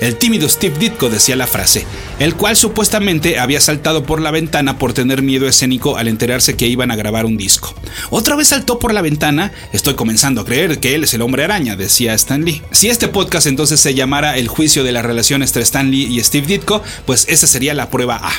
El 0.00 0.16
tímido 0.16 0.48
Steve 0.48 0.78
Ditko 0.78 1.10
decía 1.10 1.36
la 1.36 1.46
frase, 1.46 1.84
el 2.18 2.34
cual 2.34 2.56
supuestamente 2.56 3.38
había 3.38 3.60
saltado 3.60 4.04
por 4.04 4.20
la 4.20 4.30
ventana 4.30 4.78
por 4.78 4.92
tener 4.92 5.22
miedo 5.22 5.48
escénico 5.48 5.96
al 5.96 6.08
enterarse 6.08 6.56
que 6.56 6.68
iban 6.68 6.90
a 6.90 6.96
grabar 6.96 7.26
un 7.26 7.36
disco. 7.36 7.74
Otra 8.10 8.36
vez 8.36 8.48
saltó 8.48 8.78
por 8.78 8.94
la 8.94 9.02
ventana, 9.02 9.52
estoy 9.72 9.94
comenzando 9.94 10.40
a 10.40 10.44
creer 10.44 10.78
que 10.78 10.94
él 10.94 11.04
es 11.04 11.14
el 11.14 11.22
hombre 11.22 11.44
araña, 11.44 11.76
decía 11.76 12.14
Stan 12.14 12.44
Lee. 12.44 12.62
Si 12.70 12.88
este 12.88 13.08
podcast 13.08 13.46
entonces 13.46 13.80
se 13.80 13.94
llamara 13.94 14.36
El 14.36 14.48
juicio 14.48 14.84
de 14.84 14.92
la 14.92 15.02
relación 15.02 15.42
entre 15.42 15.62
Stan 15.62 15.90
Lee 15.90 16.08
y 16.10 16.22
Steve 16.22 16.46
Ditko, 16.46 16.82
pues 17.06 17.26
esa 17.28 17.46
sería 17.46 17.74
la 17.74 17.90
prueba 17.90 18.20
A. 18.22 18.32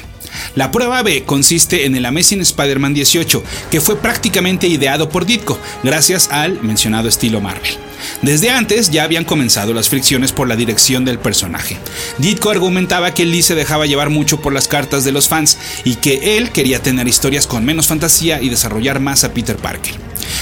La 0.56 0.72
prueba 0.72 1.02
B 1.02 1.24
consiste 1.24 1.86
en 1.86 1.96
el 1.96 2.06
Amazing 2.06 2.42
Spider-Man 2.42 2.94
18, 2.94 3.44
que 3.72 3.82
fue 3.82 3.98
prácticamente 3.98 4.68
ideado 4.68 5.10
por 5.10 5.26
Ditko, 5.26 5.60
gracias 5.84 6.30
al 6.32 6.62
mencionado 6.62 7.08
estilo 7.08 7.42
Marvel. 7.42 7.89
Desde 8.22 8.50
antes 8.50 8.90
ya 8.90 9.04
habían 9.04 9.26
comenzado 9.26 9.74
las 9.74 9.90
fricciones 9.90 10.32
por 10.32 10.48
la 10.48 10.56
dirección 10.56 11.06
del 11.06 11.20
personaje. 11.20 11.78
Ditko 12.18 12.50
argumentaba 12.50 13.14
que 13.14 13.26
Lee 13.26 13.42
se 13.42 13.56
dejaba 13.56 13.86
llevar 13.86 14.10
mucho 14.10 14.42
por 14.42 14.54
las 14.54 14.68
cartas 14.68 15.04
de 15.04 15.12
los 15.12 15.28
fans 15.28 15.58
y 15.84 15.96
que 15.96 16.38
él 16.38 16.52
quería 16.52 16.82
tener 16.82 17.08
historias 17.08 17.48
con 17.48 17.66
menos 17.66 17.88
fantasía 17.88 18.42
y 18.42 18.50
desarrollar 18.50 19.00
más 19.00 19.24
a 19.24 19.34
Peter 19.34 19.56
Parker. 19.58 19.94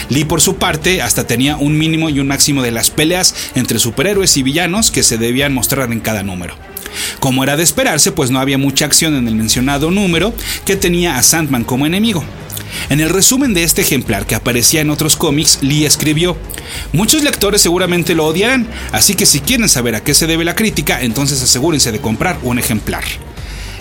Lee 0.09 0.25
por 0.25 0.41
su 0.41 0.55
parte 0.55 1.01
hasta 1.01 1.27
tenía 1.27 1.57
un 1.57 1.77
mínimo 1.77 2.09
y 2.09 2.19
un 2.19 2.27
máximo 2.27 2.61
de 2.61 2.71
las 2.71 2.89
peleas 2.89 3.33
entre 3.55 3.79
superhéroes 3.79 4.37
y 4.37 4.43
villanos 4.43 4.91
que 4.91 5.03
se 5.03 5.17
debían 5.17 5.53
mostrar 5.53 5.91
en 5.91 5.99
cada 5.99 6.23
número. 6.23 6.55
Como 7.19 7.43
era 7.43 7.57
de 7.57 7.63
esperarse, 7.63 8.11
pues 8.11 8.31
no 8.31 8.39
había 8.39 8.57
mucha 8.57 8.85
acción 8.85 9.15
en 9.15 9.27
el 9.27 9.35
mencionado 9.35 9.91
número 9.91 10.33
que 10.65 10.75
tenía 10.75 11.17
a 11.17 11.23
Sandman 11.23 11.63
como 11.63 11.85
enemigo. 11.85 12.23
En 12.89 12.99
el 12.99 13.09
resumen 13.09 13.53
de 13.53 13.63
este 13.63 13.81
ejemplar 13.81 14.25
que 14.25 14.35
aparecía 14.35 14.81
en 14.81 14.89
otros 14.89 15.15
cómics, 15.15 15.59
Lee 15.61 15.85
escribió, 15.85 16.37
Muchos 16.93 17.23
lectores 17.23 17.61
seguramente 17.61 18.15
lo 18.15 18.25
odiarán, 18.25 18.67
así 18.91 19.15
que 19.15 19.25
si 19.25 19.39
quieren 19.39 19.69
saber 19.69 19.95
a 19.95 20.03
qué 20.03 20.13
se 20.13 20.27
debe 20.27 20.45
la 20.45 20.55
crítica, 20.55 21.01
entonces 21.01 21.41
asegúrense 21.41 21.91
de 21.91 22.01
comprar 22.01 22.37
un 22.43 22.59
ejemplar. 22.59 23.03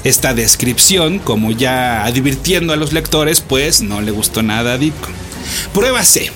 Esta 0.04 0.34
descripción, 0.34 1.18
como 1.18 1.50
ya 1.50 2.04
advirtiendo 2.04 2.72
a 2.72 2.76
los 2.76 2.92
lectores, 2.92 3.40
pues 3.40 3.82
no 3.82 4.00
le 4.00 4.12
gustó 4.12 4.42
nada 4.42 4.74
a 4.74 4.78
Ditko. 4.78 5.08
Prueba 5.72 6.04
C. 6.04 6.30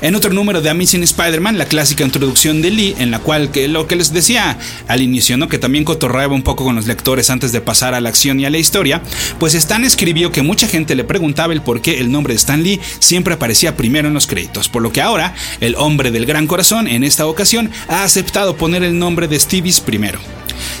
En 0.00 0.14
otro 0.14 0.32
número 0.32 0.60
de 0.60 0.70
Amazing 0.70 1.02
Spider-Man, 1.02 1.58
la 1.58 1.66
clásica 1.66 2.04
introducción 2.04 2.62
de 2.62 2.70
Lee, 2.70 2.94
en 2.98 3.10
la 3.10 3.18
cual 3.18 3.50
lo 3.68 3.86
que 3.86 3.96
les 3.96 4.12
decía 4.12 4.58
al 4.88 5.02
inicio, 5.02 5.36
¿no? 5.36 5.48
que 5.48 5.58
también 5.58 5.84
cotorreaba 5.84 6.34
un 6.34 6.42
poco 6.42 6.64
con 6.64 6.76
los 6.76 6.86
lectores 6.86 7.30
antes 7.30 7.52
de 7.52 7.60
pasar 7.60 7.94
a 7.94 8.00
la 8.00 8.08
acción 8.08 8.40
y 8.40 8.44
a 8.44 8.50
la 8.50 8.58
historia, 8.58 9.02
pues 9.38 9.54
Stan 9.54 9.84
escribió 9.84 10.32
que 10.32 10.42
mucha 10.42 10.68
gente 10.68 10.94
le 10.94 11.04
preguntaba 11.04 11.52
el 11.52 11.62
por 11.62 11.80
qué 11.80 12.00
el 12.00 12.10
nombre 12.10 12.34
de 12.34 12.38
Stan 12.38 12.62
Lee 12.62 12.80
siempre 12.98 13.34
aparecía 13.34 13.76
primero 13.76 14.08
en 14.08 14.14
los 14.14 14.26
créditos, 14.26 14.68
por 14.68 14.82
lo 14.82 14.92
que 14.92 15.02
ahora 15.02 15.34
el 15.60 15.74
hombre 15.76 16.10
del 16.10 16.26
gran 16.26 16.46
corazón 16.46 16.88
en 16.88 17.04
esta 17.04 17.26
ocasión 17.26 17.70
ha 17.88 18.04
aceptado 18.04 18.56
poner 18.56 18.82
el 18.82 18.98
nombre 18.98 19.28
de 19.28 19.38
Stevie 19.38 19.72
primero. 19.84 20.18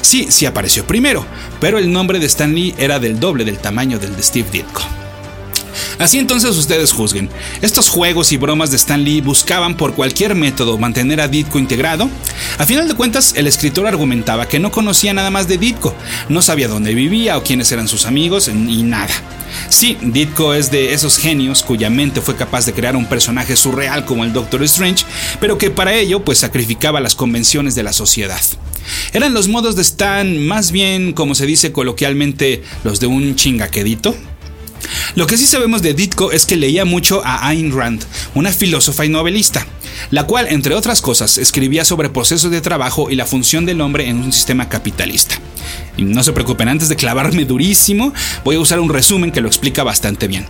Sí, 0.00 0.26
sí 0.30 0.46
apareció 0.46 0.86
primero, 0.86 1.24
pero 1.60 1.78
el 1.78 1.92
nombre 1.92 2.18
de 2.18 2.26
Stan 2.26 2.54
Lee 2.54 2.74
era 2.78 2.98
del 2.98 3.18
doble 3.18 3.44
del 3.44 3.58
tamaño 3.58 3.98
del 3.98 4.16
de 4.16 4.22
Steve 4.22 4.48
Ditko. 4.52 5.01
Así 5.98 6.18
entonces 6.18 6.56
ustedes 6.56 6.92
juzguen. 6.92 7.28
Estos 7.60 7.88
juegos 7.88 8.32
y 8.32 8.36
bromas 8.36 8.70
de 8.70 8.76
Stan 8.76 9.02
Lee 9.02 9.20
buscaban 9.20 9.76
por 9.76 9.94
cualquier 9.94 10.34
método 10.34 10.78
mantener 10.78 11.20
a 11.20 11.28
Ditko 11.28 11.58
integrado. 11.58 12.08
A 12.58 12.66
final 12.66 12.88
de 12.88 12.94
cuentas, 12.94 13.34
el 13.36 13.46
escritor 13.46 13.86
argumentaba 13.86 14.48
que 14.48 14.58
no 14.58 14.70
conocía 14.70 15.14
nada 15.14 15.30
más 15.30 15.48
de 15.48 15.58
Ditko, 15.58 15.94
no 16.28 16.42
sabía 16.42 16.68
dónde 16.68 16.94
vivía 16.94 17.38
o 17.38 17.42
quiénes 17.42 17.70
eran 17.72 17.88
sus 17.88 18.06
amigos 18.06 18.48
y 18.48 18.82
nada. 18.82 19.12
Sí, 19.68 19.98
Ditko 20.00 20.54
es 20.54 20.70
de 20.70 20.94
esos 20.94 21.18
genios 21.18 21.62
cuya 21.62 21.90
mente 21.90 22.20
fue 22.20 22.36
capaz 22.36 22.66
de 22.66 22.72
crear 22.72 22.96
un 22.96 23.06
personaje 23.06 23.56
surreal 23.56 24.04
como 24.04 24.24
el 24.24 24.32
Doctor 24.32 24.62
Strange, 24.64 25.04
pero 25.40 25.58
que 25.58 25.70
para 25.70 25.94
ello 25.94 26.24
pues 26.24 26.38
sacrificaba 26.38 27.00
las 27.00 27.14
convenciones 27.14 27.74
de 27.74 27.82
la 27.82 27.92
sociedad. 27.92 28.40
Eran 29.12 29.34
los 29.34 29.48
modos 29.48 29.76
de 29.76 29.82
Stan 29.82 30.38
más 30.46 30.72
bien, 30.72 31.12
como 31.12 31.34
se 31.34 31.46
dice 31.46 31.72
coloquialmente, 31.72 32.62
los 32.84 33.00
de 33.00 33.06
un 33.06 33.36
chingaquedito. 33.36 34.14
Lo 35.14 35.26
que 35.26 35.36
sí 35.36 35.46
sabemos 35.46 35.82
de 35.82 35.92
Ditko 35.92 36.32
es 36.32 36.46
que 36.46 36.56
leía 36.56 36.86
mucho 36.86 37.20
a 37.22 37.46
Ayn 37.46 37.76
Rand, 37.76 38.02
una 38.34 38.50
filósofa 38.50 39.04
y 39.04 39.10
novelista, 39.10 39.66
la 40.10 40.24
cual, 40.24 40.46
entre 40.48 40.74
otras 40.74 41.02
cosas, 41.02 41.36
escribía 41.36 41.84
sobre 41.84 42.08
procesos 42.08 42.50
de 42.50 42.62
trabajo 42.62 43.10
y 43.10 43.14
la 43.14 43.26
función 43.26 43.66
del 43.66 43.82
hombre 43.82 44.08
en 44.08 44.16
un 44.16 44.32
sistema 44.32 44.70
capitalista. 44.70 45.34
Y 45.98 46.04
no 46.04 46.22
se 46.24 46.32
preocupen, 46.32 46.68
antes 46.68 46.88
de 46.88 46.96
clavarme 46.96 47.44
durísimo, 47.44 48.14
voy 48.42 48.56
a 48.56 48.60
usar 48.60 48.80
un 48.80 48.88
resumen 48.88 49.32
que 49.32 49.42
lo 49.42 49.48
explica 49.48 49.84
bastante 49.84 50.28
bien. 50.28 50.46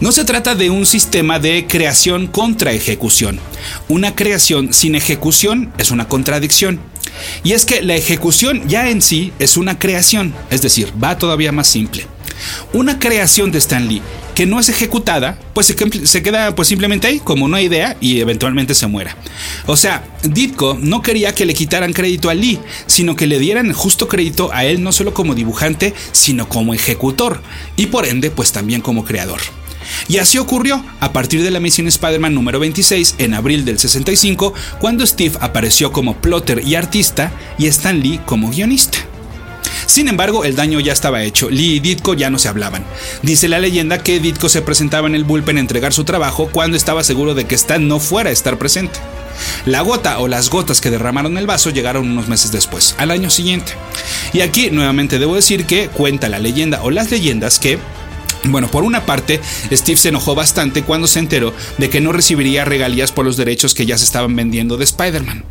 No 0.00 0.10
se 0.10 0.24
trata 0.24 0.54
de 0.54 0.70
un 0.70 0.86
sistema 0.86 1.38
de 1.38 1.66
creación 1.66 2.28
contra 2.28 2.72
ejecución. 2.72 3.38
Una 3.88 4.14
creación 4.14 4.72
sin 4.72 4.94
ejecución 4.94 5.70
es 5.76 5.90
una 5.90 6.08
contradicción. 6.08 6.80
Y 7.44 7.52
es 7.52 7.66
que 7.66 7.82
la 7.82 7.96
ejecución 7.96 8.66
ya 8.68 8.88
en 8.88 9.02
sí 9.02 9.32
es 9.38 9.58
una 9.58 9.78
creación, 9.78 10.34
es 10.50 10.62
decir, 10.62 10.92
va 11.02 11.18
todavía 11.18 11.52
más 11.52 11.66
simple. 11.66 12.06
Una 12.72 12.98
creación 12.98 13.50
de 13.52 13.58
Stan 13.58 13.86
Lee 13.86 14.02
que 14.38 14.46
no 14.46 14.60
es 14.60 14.68
ejecutada, 14.68 15.36
pues 15.52 15.66
se, 15.66 16.22
queda 16.22 16.54
pues 16.54 16.68
simplemente 16.68 17.08
ahí 17.08 17.18
como 17.18 17.44
una 17.44 17.60
idea 17.60 17.96
y 18.00 18.20
eventualmente 18.20 18.72
se 18.72 18.86
muera. 18.86 19.16
O 19.66 19.76
sea, 19.76 20.06
Ditko 20.22 20.78
no 20.80 21.02
quería 21.02 21.34
que 21.34 21.44
le 21.44 21.54
quitaran 21.54 21.92
crédito 21.92 22.30
a 22.30 22.34
Lee, 22.34 22.60
sino 22.86 23.16
que 23.16 23.26
le 23.26 23.40
dieran 23.40 23.72
justo 23.72 24.06
crédito 24.06 24.50
a 24.52 24.64
él 24.64 24.80
no 24.80 24.92
solo 24.92 25.12
como 25.12 25.34
dibujante, 25.34 25.92
sino 26.12 26.48
como 26.48 26.72
ejecutor 26.72 27.42
y 27.74 27.86
por 27.86 28.06
ende 28.06 28.30
pues 28.30 28.52
también 28.52 28.80
como 28.80 29.04
creador. 29.04 29.40
Y 30.06 30.18
así 30.18 30.38
ocurrió 30.38 30.84
a 31.00 31.12
partir 31.12 31.42
de 31.42 31.50
la 31.50 31.58
misión 31.58 31.88
Spider-Man 31.88 32.32
número 32.32 32.60
26 32.60 33.16
en 33.18 33.34
abril 33.34 33.64
del 33.64 33.80
65, 33.80 34.54
cuando 34.78 35.04
Steve 35.04 35.36
apareció 35.40 35.90
como 35.90 36.14
plotter 36.14 36.62
y 36.64 36.76
artista 36.76 37.32
y 37.58 37.66
Stan 37.66 37.98
Lee 38.00 38.20
como 38.24 38.50
guionista. 38.50 39.07
Sin 39.98 40.06
embargo, 40.06 40.44
el 40.44 40.54
daño 40.54 40.78
ya 40.78 40.92
estaba 40.92 41.24
hecho. 41.24 41.50
Lee 41.50 41.74
y 41.74 41.80
Ditko 41.80 42.14
ya 42.14 42.30
no 42.30 42.38
se 42.38 42.46
hablaban. 42.46 42.84
Dice 43.22 43.48
la 43.48 43.58
leyenda 43.58 43.98
que 43.98 44.20
Ditko 44.20 44.48
se 44.48 44.62
presentaba 44.62 45.08
en 45.08 45.16
el 45.16 45.24
bullpen 45.24 45.56
a 45.56 45.60
entregar 45.60 45.92
su 45.92 46.04
trabajo 46.04 46.50
cuando 46.52 46.76
estaba 46.76 47.02
seguro 47.02 47.34
de 47.34 47.46
que 47.46 47.56
Stan 47.56 47.88
no 47.88 47.98
fuera 47.98 48.30
a 48.30 48.32
estar 48.32 48.58
presente. 48.58 49.00
La 49.66 49.80
gota 49.80 50.20
o 50.20 50.28
las 50.28 50.50
gotas 50.50 50.80
que 50.80 50.92
derramaron 50.92 51.36
el 51.36 51.48
vaso 51.48 51.70
llegaron 51.70 52.08
unos 52.08 52.28
meses 52.28 52.52
después, 52.52 52.94
al 52.96 53.10
año 53.10 53.28
siguiente. 53.28 53.72
Y 54.32 54.42
aquí 54.42 54.70
nuevamente 54.70 55.18
debo 55.18 55.34
decir 55.34 55.66
que 55.66 55.88
cuenta 55.88 56.28
la 56.28 56.38
leyenda 56.38 56.80
o 56.84 56.92
las 56.92 57.10
leyendas 57.10 57.58
que 57.58 57.80
bueno, 58.44 58.68
por 58.68 58.84
una 58.84 59.04
parte, 59.04 59.40
Steve 59.72 59.98
se 59.98 60.08
enojó 60.08 60.34
bastante 60.34 60.82
cuando 60.82 61.06
se 61.06 61.18
enteró 61.18 61.52
de 61.78 61.90
que 61.90 62.00
no 62.00 62.12
recibiría 62.12 62.64
regalías 62.64 63.12
por 63.12 63.24
los 63.24 63.36
derechos 63.36 63.74
que 63.74 63.86
ya 63.86 63.98
se 63.98 64.04
estaban 64.04 64.34
vendiendo 64.36 64.76
de 64.76 64.84
Spider-Man. 64.84 65.44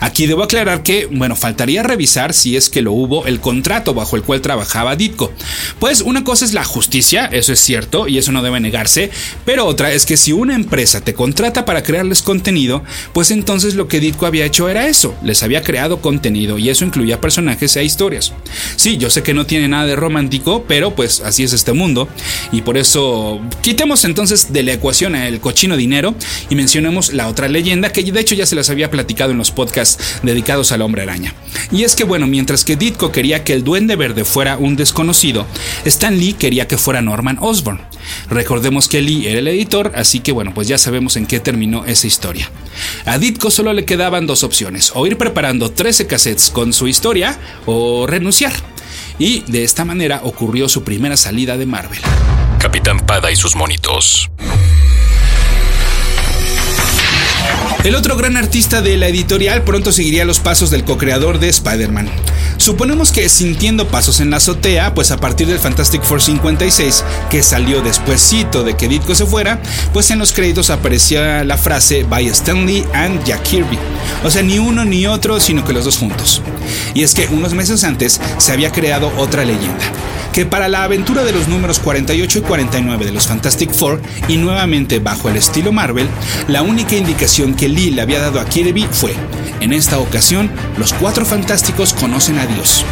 Aquí 0.00 0.26
debo 0.26 0.42
aclarar 0.42 0.82
que, 0.82 1.06
bueno, 1.06 1.36
faltaría 1.36 1.82
revisar 1.82 2.34
si 2.34 2.56
es 2.56 2.70
que 2.70 2.82
lo 2.82 2.92
hubo 2.92 3.26
el 3.26 3.40
contrato 3.40 3.94
bajo 3.94 4.16
el 4.16 4.22
cual 4.22 4.40
trabajaba 4.40 4.96
Ditko. 4.96 5.32
Pues 5.78 6.00
una 6.00 6.24
cosa 6.24 6.44
es 6.44 6.54
la 6.54 6.64
justicia, 6.64 7.26
eso 7.26 7.52
es 7.52 7.60
cierto 7.60 8.08
y 8.08 8.18
eso 8.18 8.32
no 8.32 8.42
debe 8.42 8.60
negarse, 8.60 9.10
pero 9.44 9.66
otra 9.66 9.92
es 9.92 10.06
que 10.06 10.16
si 10.16 10.32
una 10.32 10.54
empresa 10.54 11.00
te 11.00 11.14
contrata 11.14 11.64
para 11.64 11.82
crearles 11.82 12.22
contenido, 12.22 12.84
pues 13.12 13.30
entonces 13.30 13.74
lo 13.74 13.88
que 13.88 14.00
Ditko 14.00 14.26
había 14.26 14.46
hecho 14.46 14.68
era 14.68 14.88
eso, 14.88 15.14
les 15.22 15.42
había 15.42 15.62
creado 15.62 16.00
contenido 16.00 16.58
y 16.58 16.68
eso 16.68 16.84
incluía 16.84 17.20
personajes 17.20 17.76
e 17.76 17.84
historias. 17.84 18.32
Sí, 18.76 18.96
yo 18.96 19.10
sé 19.10 19.22
que 19.22 19.34
no 19.34 19.46
tiene 19.46 19.68
nada 19.68 19.86
de 19.86 19.96
romántico, 19.96 20.64
pero 20.68 20.94
pues 20.94 21.20
así 21.20 21.42
es 21.42 21.52
este 21.52 21.72
mundo 21.72 22.08
y 22.52 22.62
por 22.62 22.76
eso 22.76 23.40
quitemos 23.62 24.04
entonces 24.04 24.52
de 24.52 24.62
la 24.62 24.72
ecuación 24.72 25.14
el 25.14 25.40
cochino 25.40 25.76
dinero 25.76 26.14
y 26.50 26.54
mencionemos 26.54 27.12
la 27.12 27.28
otra 27.28 27.48
leyenda 27.48 27.90
que 27.90 28.02
de 28.02 28.20
hecho 28.20 28.34
ya 28.34 28.46
se 28.46 28.56
las 28.56 28.70
había 28.70 28.90
platicado 28.90 29.32
en 29.32 29.38
los 29.38 29.50
podcasts 29.50 30.20
dedicados 30.22 30.72
al 30.72 30.82
hombre 30.82 31.02
araña. 31.02 31.34
Y 31.70 31.84
es 31.84 31.96
que 31.96 32.04
bueno, 32.04 32.26
mientras 32.26 32.64
que 32.64 32.76
Ditko 32.76 33.12
quería 33.12 33.44
que 33.44 33.52
el 33.52 33.64
duende 33.64 33.96
verde 33.96 34.24
fuera 34.24 34.56
un 34.56 34.76
desconocido, 34.76 35.46
Stan 35.84 36.18
Lee 36.18 36.34
quería 36.34 36.68
que 36.68 36.78
fuera 36.78 37.02
Norman 37.02 37.38
Osborn. 37.40 37.80
Recordemos 38.30 38.88
que 38.88 39.02
Lee 39.02 39.26
era 39.26 39.40
el 39.40 39.48
editor, 39.48 39.92
así 39.94 40.20
que 40.20 40.32
bueno, 40.32 40.52
pues 40.54 40.68
ya 40.68 40.78
sabemos 40.78 41.16
en 41.16 41.26
qué 41.26 41.40
terminó 41.40 41.84
esa 41.84 42.06
historia. 42.06 42.50
A 43.04 43.18
Ditko 43.18 43.50
solo 43.50 43.72
le 43.72 43.84
quedaban 43.84 44.26
dos 44.26 44.44
opciones, 44.44 44.92
o 44.94 45.06
ir 45.06 45.18
preparando 45.18 45.70
13 45.70 46.06
cassettes 46.06 46.50
con 46.50 46.72
su 46.72 46.88
historia 46.88 47.38
o 47.66 48.06
renunciar 48.06 48.52
y 49.18 49.40
de 49.42 49.64
esta 49.64 49.84
manera 49.84 50.20
ocurrió 50.22 50.68
su 50.68 50.84
primera 50.84 51.16
salida 51.16 51.56
de 51.56 51.66
Marvel. 51.66 52.00
Capitán 52.58 53.00
Pada 53.00 53.30
y 53.30 53.36
sus 53.36 53.56
monitos. 53.56 54.30
El 57.84 57.94
otro 57.94 58.16
gran 58.16 58.36
artista 58.36 58.82
de 58.82 58.96
la 58.96 59.06
editorial 59.06 59.62
pronto 59.62 59.92
seguiría 59.92 60.24
los 60.24 60.40
pasos 60.40 60.70
del 60.70 60.82
co-creador 60.82 61.38
de 61.38 61.48
Spider-Man. 61.48 62.10
Suponemos 62.56 63.12
que 63.12 63.28
sintiendo 63.28 63.86
pasos 63.86 64.18
en 64.18 64.30
la 64.30 64.38
azotea, 64.38 64.92
pues 64.92 65.12
a 65.12 65.18
partir 65.18 65.46
del 65.46 65.60
Fantastic 65.60 66.02
Four 66.02 66.20
56, 66.20 67.04
que 67.30 67.44
salió 67.44 67.82
despuesito 67.82 68.64
de 68.64 68.76
que 68.76 68.88
Ditko 68.88 69.14
se 69.14 69.26
fuera, 69.26 69.60
pues 69.92 70.10
en 70.10 70.18
los 70.18 70.32
créditos 70.32 70.70
aparecía 70.70 71.44
la 71.44 71.58
frase 71.58 72.02
by 72.02 72.26
Stanley 72.26 72.84
and 72.92 73.24
Jack 73.24 73.42
Kirby. 73.44 73.78
O 74.24 74.30
sea, 74.30 74.42
ni 74.42 74.58
uno 74.58 74.84
ni 74.84 75.06
otro, 75.06 75.38
sino 75.38 75.64
que 75.64 75.72
los 75.72 75.84
dos 75.84 75.98
juntos. 75.98 76.42
Y 76.94 77.04
es 77.04 77.14
que 77.14 77.28
unos 77.28 77.54
meses 77.54 77.84
antes 77.84 78.20
se 78.38 78.52
había 78.52 78.72
creado 78.72 79.12
otra 79.16 79.44
leyenda 79.44 79.84
que 80.36 80.44
para 80.44 80.68
la 80.68 80.84
aventura 80.84 81.24
de 81.24 81.32
los 81.32 81.48
números 81.48 81.78
48 81.78 82.40
y 82.40 82.42
49 82.42 83.06
de 83.06 83.12
los 83.12 83.26
Fantastic 83.26 83.72
Four, 83.72 84.02
y 84.28 84.36
nuevamente 84.36 84.98
bajo 84.98 85.30
el 85.30 85.36
estilo 85.36 85.72
Marvel, 85.72 86.06
la 86.46 86.60
única 86.60 86.94
indicación 86.94 87.54
que 87.54 87.70
Lee 87.70 87.90
le 87.90 88.02
había 88.02 88.20
dado 88.20 88.38
a 88.38 88.44
Kirby 88.44 88.86
fue, 88.90 89.14
en 89.60 89.72
esta 89.72 89.98
ocasión, 89.98 90.50
los 90.76 90.92
cuatro 90.92 91.24
fantásticos 91.24 91.94
conocen 91.94 92.38
a 92.38 92.44
Dios. 92.44 92.84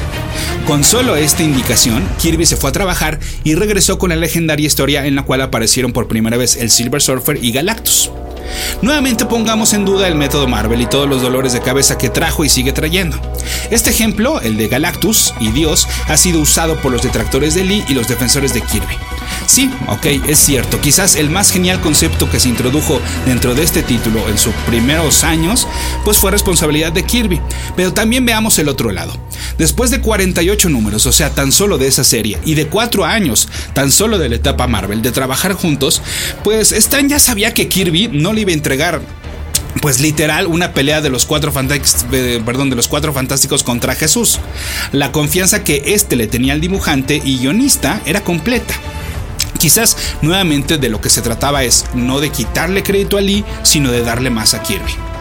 Con 0.66 0.84
solo 0.84 1.16
esta 1.16 1.42
indicación, 1.42 2.08
Kirby 2.18 2.46
se 2.46 2.56
fue 2.56 2.70
a 2.70 2.72
trabajar 2.72 3.20
y 3.44 3.56
regresó 3.56 3.98
con 3.98 4.08
la 4.08 4.16
legendaria 4.16 4.66
historia 4.66 5.04
en 5.04 5.14
la 5.14 5.24
cual 5.24 5.42
aparecieron 5.42 5.92
por 5.92 6.08
primera 6.08 6.38
vez 6.38 6.56
el 6.56 6.70
Silver 6.70 7.02
Surfer 7.02 7.44
y 7.44 7.52
Galactus. 7.52 8.10
Nuevamente 8.82 9.26
pongamos 9.26 9.72
en 9.72 9.84
duda 9.84 10.08
el 10.08 10.14
método 10.14 10.46
Marvel 10.46 10.80
y 10.80 10.86
todos 10.86 11.08
los 11.08 11.22
dolores 11.22 11.52
de 11.52 11.60
cabeza 11.60 11.98
que 11.98 12.10
trajo 12.10 12.44
y 12.44 12.48
sigue 12.48 12.72
trayendo. 12.72 13.18
Este 13.70 13.90
ejemplo, 13.90 14.40
el 14.40 14.56
de 14.56 14.68
Galactus 14.68 15.34
y 15.40 15.50
Dios, 15.50 15.88
ha 16.08 16.16
sido 16.16 16.40
usado 16.40 16.76
por 16.80 16.92
los 16.92 17.02
detractores 17.02 17.54
de 17.54 17.64
Lee 17.64 17.84
y 17.88 17.94
los 17.94 18.08
defensores 18.08 18.54
de 18.54 18.60
Kirby. 18.60 18.96
Sí, 19.46 19.70
ok, 19.88 20.06
es 20.28 20.38
cierto, 20.38 20.80
quizás 20.80 21.16
el 21.16 21.30
más 21.30 21.50
genial 21.50 21.80
concepto 21.80 22.30
que 22.30 22.40
se 22.40 22.48
introdujo 22.48 23.00
dentro 23.26 23.54
de 23.54 23.62
este 23.62 23.82
título 23.82 24.28
en 24.28 24.38
sus 24.38 24.54
primeros 24.66 25.24
años, 25.24 25.66
pues 26.04 26.18
fue 26.18 26.30
responsabilidad 26.30 26.92
de 26.92 27.04
Kirby, 27.04 27.40
pero 27.76 27.92
también 27.92 28.24
veamos 28.24 28.58
el 28.58 28.68
otro 28.68 28.90
lado. 28.90 29.12
Después 29.58 29.90
de 29.90 30.00
48 30.00 30.68
números, 30.68 31.06
o 31.06 31.12
sea, 31.12 31.30
tan 31.30 31.52
solo 31.52 31.78
de 31.78 31.86
esa 31.86 32.04
serie, 32.04 32.38
y 32.44 32.54
de 32.54 32.66
4 32.66 33.04
años, 33.04 33.48
tan 33.72 33.90
solo 33.92 34.18
de 34.18 34.28
la 34.28 34.36
etapa 34.36 34.66
Marvel, 34.66 35.02
de 35.02 35.12
trabajar 35.12 35.52
juntos, 35.52 36.02
pues 36.42 36.72
Stan 36.72 37.08
ya 37.08 37.18
sabía 37.18 37.54
que 37.54 37.68
Kirby 37.68 38.08
no 38.08 38.32
le 38.32 38.42
iba 38.42 38.50
a 38.50 38.54
entregar 38.54 39.00
pues 39.80 40.00
literal 40.00 40.46
una 40.46 40.72
pelea 40.72 41.00
de 41.00 41.10
los 41.10 41.26
cuatro 41.26 41.52
perdón, 41.52 42.70
de 42.70 42.76
los 42.76 42.88
cuatro 42.88 43.12
fantásticos 43.12 43.62
contra 43.62 43.94
Jesús. 43.94 44.38
La 44.92 45.12
confianza 45.12 45.64
que 45.64 45.82
este 45.86 46.16
le 46.16 46.26
tenía 46.26 46.52
al 46.52 46.60
dibujante 46.60 47.20
y 47.22 47.38
guionista 47.38 48.00
era 48.06 48.22
completa. 48.22 48.74
Quizás 49.58 49.96
nuevamente 50.22 50.78
de 50.78 50.88
lo 50.88 51.00
que 51.00 51.10
se 51.10 51.22
trataba 51.22 51.64
es 51.64 51.86
no 51.94 52.20
de 52.20 52.30
quitarle 52.30 52.82
crédito 52.82 53.16
a 53.16 53.20
Lee, 53.20 53.44
sino 53.62 53.90
de 53.90 54.02
darle 54.02 54.30
más 54.30 54.54
a 54.54 54.62
Kirby. 54.62 55.13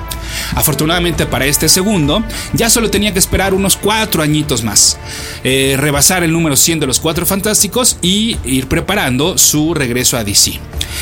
Afortunadamente 0.56 1.26
para 1.26 1.46
este 1.46 1.70
segundo, 1.70 2.24
ya 2.54 2.70
solo 2.70 2.90
tenía 2.90 3.14
que 3.14 3.20
esperar 3.20 3.54
unos 3.54 3.78
cuatro 3.78 4.24
añitos 4.24 4.64
más, 4.64 4.98
eh, 5.44 5.76
rebasar 5.78 6.24
el 6.24 6.32
número 6.32 6.56
100 6.56 6.80
de 6.80 6.88
los 6.88 7.00
cuatro 7.00 7.26
fantásticos 7.26 7.98
y 8.02 8.38
ir 8.44 8.68
preparando 8.68 9.38
su 9.38 9.74
regreso 9.74 10.18
a 10.18 10.24
DC. 10.24 10.60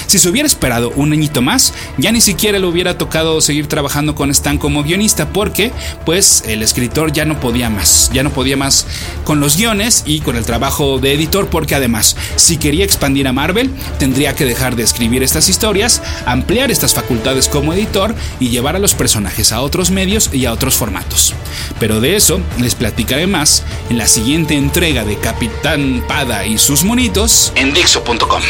Si 0.08 0.20
se 0.20 0.30
hubiera 0.30 0.48
esperado 0.48 0.92
un 0.96 1.14
añito 1.14 1.42
más, 1.42 1.74
ya 1.98 2.12
ni 2.12 2.22
siquiera 2.22 2.60
le 2.60 2.66
hubiera 2.66 2.98
tocado 2.98 3.42
seguir 3.42 3.68
trabajando 3.68 4.16
con 4.16 4.32
Stan 4.32 4.58
como 4.58 4.84
guionista 4.84 5.30
porque 5.30 5.72
pues 6.06 6.44
el 6.48 6.62
escritor 6.64 7.12
ya 7.12 7.26
no 7.26 7.40
podía 7.40 7.70
más, 7.70 8.10
ya 8.14 8.24
no 8.24 8.32
podía 8.32 8.58
más 8.58 8.88
con 9.24 9.40
los 9.40 9.58
guiones 9.58 10.04
y 10.06 10.22
con 10.22 10.36
el 10.36 10.46
trabajo 10.46 11.00
de 11.00 11.14
editor 11.14 11.50
porque 11.50 11.76
además 11.76 12.16
si 12.36 12.58
quería 12.58 12.86
expandir 12.86 13.28
a 13.28 13.34
Marvel 13.34 13.72
tendría 14.00 14.36
que 14.36 14.46
dejar 14.46 14.76
de 14.76 14.84
escribir 14.84 15.24
estas 15.24 15.50
historias, 15.50 16.02
ampliar 16.26 16.72
estas 16.72 16.94
facultades 16.94 17.48
como 17.48 17.74
editor 17.74 18.16
y 18.40 18.50
llevar 18.50 18.76
a 18.76 18.80
los 18.80 18.94
personajes 18.94 19.52
a 19.52 19.62
otros 19.62 19.92
medios 19.92 20.30
y 20.34 20.46
a 20.46 20.54
otros 20.54 20.76
formatos. 20.76 21.34
Pero 21.80 22.00
de 22.00 22.16
eso 22.16 22.40
les 22.60 22.76
platicaré 22.76 23.28
más 23.28 23.64
en 23.90 23.98
la 23.98 24.08
siguiente 24.08 24.56
entrega 24.56 25.04
de 25.04 25.18
Capitán 25.18 26.04
Pada 26.08 26.46
y 26.46 26.58
sus 26.58 26.84
monitos 26.84 27.52
en 27.56 27.74
Dixo.com. 27.74 28.42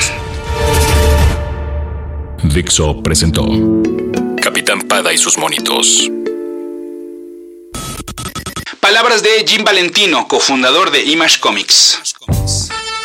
Dixo 2.44 3.02
presentó 3.04 3.46
Capitán 4.42 4.82
Pada 4.82 5.14
y 5.14 5.18
sus 5.18 5.38
monitos. 5.38 6.10
Palabras 8.80 9.22
de 9.22 9.46
Jim 9.48 9.64
Valentino, 9.64 10.28
cofundador 10.28 10.92
de 10.92 11.04
Image 11.04 11.40
Comics. 11.40 12.16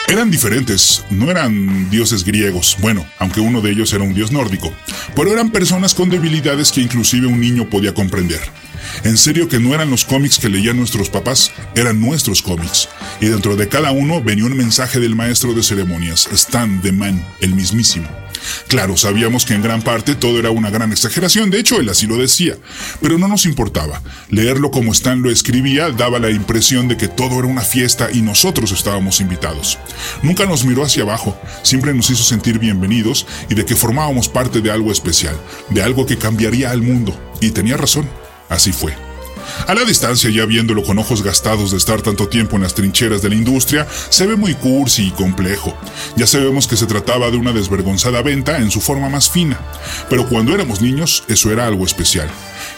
Eran 0.08 0.30
diferentes, 0.30 1.04
no 1.10 1.30
eran 1.30 1.90
dioses 1.90 2.24
griegos, 2.24 2.76
bueno, 2.80 3.06
aunque 3.18 3.40
uno 3.40 3.60
de 3.60 3.72
ellos 3.72 3.92
era 3.92 4.04
un 4.04 4.14
dios 4.14 4.32
nórdico, 4.32 4.72
pero 5.14 5.32
eran 5.32 5.50
personas 5.50 5.94
con 5.94 6.08
debilidades 6.08 6.72
que 6.72 6.80
inclusive 6.80 7.26
un 7.26 7.40
niño 7.40 7.68
podía 7.68 7.92
comprender. 7.92 8.40
En 9.04 9.18
serio 9.18 9.48
que 9.48 9.58
no 9.58 9.74
eran 9.74 9.90
los 9.90 10.04
cómics 10.04 10.38
que 10.38 10.48
leían 10.48 10.78
nuestros 10.78 11.10
papás, 11.10 11.52
eran 11.74 12.00
nuestros 12.00 12.40
cómics. 12.40 12.88
Y 13.20 13.26
dentro 13.26 13.56
de 13.56 13.68
cada 13.68 13.90
uno 13.90 14.22
venía 14.22 14.46
un 14.46 14.56
mensaje 14.56 15.00
del 15.00 15.14
maestro 15.14 15.52
de 15.52 15.62
ceremonias, 15.62 16.28
Stan 16.32 16.80
the 16.80 16.92
Man, 16.92 17.22
el 17.40 17.54
mismísimo. 17.54 18.08
Claro, 18.68 18.96
sabíamos 18.96 19.44
que 19.44 19.54
en 19.54 19.62
gran 19.62 19.82
parte 19.82 20.14
todo 20.14 20.38
era 20.38 20.50
una 20.50 20.70
gran 20.70 20.92
exageración, 20.92 21.50
de 21.50 21.60
hecho 21.60 21.80
él 21.80 21.88
así 21.88 22.06
lo 22.06 22.16
decía, 22.16 22.56
pero 23.00 23.18
no 23.18 23.28
nos 23.28 23.46
importaba. 23.46 24.02
Leerlo 24.30 24.70
como 24.70 24.92
Stan 24.92 25.22
lo 25.22 25.30
escribía 25.30 25.90
daba 25.90 26.18
la 26.18 26.30
impresión 26.30 26.88
de 26.88 26.96
que 26.96 27.08
todo 27.08 27.38
era 27.38 27.48
una 27.48 27.62
fiesta 27.62 28.08
y 28.12 28.22
nosotros 28.22 28.72
estábamos 28.72 29.20
invitados. 29.20 29.78
Nunca 30.22 30.46
nos 30.46 30.64
miró 30.64 30.84
hacia 30.84 31.02
abajo, 31.02 31.38
siempre 31.62 31.94
nos 31.94 32.10
hizo 32.10 32.22
sentir 32.22 32.58
bienvenidos 32.58 33.26
y 33.48 33.54
de 33.54 33.64
que 33.64 33.76
formábamos 33.76 34.28
parte 34.28 34.60
de 34.60 34.70
algo 34.70 34.92
especial, 34.92 35.36
de 35.70 35.82
algo 35.82 36.06
que 36.06 36.18
cambiaría 36.18 36.70
al 36.70 36.82
mundo. 36.82 37.18
Y 37.40 37.50
tenía 37.50 37.76
razón, 37.76 38.08
así 38.48 38.72
fue. 38.72 38.94
A 39.66 39.74
la 39.74 39.84
distancia, 39.84 40.30
ya 40.30 40.44
viéndolo 40.46 40.82
con 40.82 40.98
ojos 40.98 41.22
gastados 41.22 41.70
de 41.70 41.76
estar 41.76 42.02
tanto 42.02 42.28
tiempo 42.28 42.56
en 42.56 42.62
las 42.62 42.74
trincheras 42.74 43.22
de 43.22 43.28
la 43.28 43.34
industria, 43.34 43.86
se 44.08 44.26
ve 44.26 44.36
muy 44.36 44.54
cursi 44.54 45.08
y 45.08 45.10
complejo. 45.10 45.76
Ya 46.16 46.26
sabemos 46.26 46.66
que 46.66 46.76
se 46.76 46.86
trataba 46.86 47.30
de 47.30 47.36
una 47.36 47.52
desvergonzada 47.52 48.22
venta 48.22 48.58
en 48.58 48.70
su 48.70 48.80
forma 48.80 49.08
más 49.08 49.30
fina. 49.30 49.60
Pero 50.08 50.28
cuando 50.28 50.54
éramos 50.54 50.80
niños, 50.80 51.24
eso 51.28 51.50
era 51.50 51.66
algo 51.66 51.84
especial. 51.84 52.28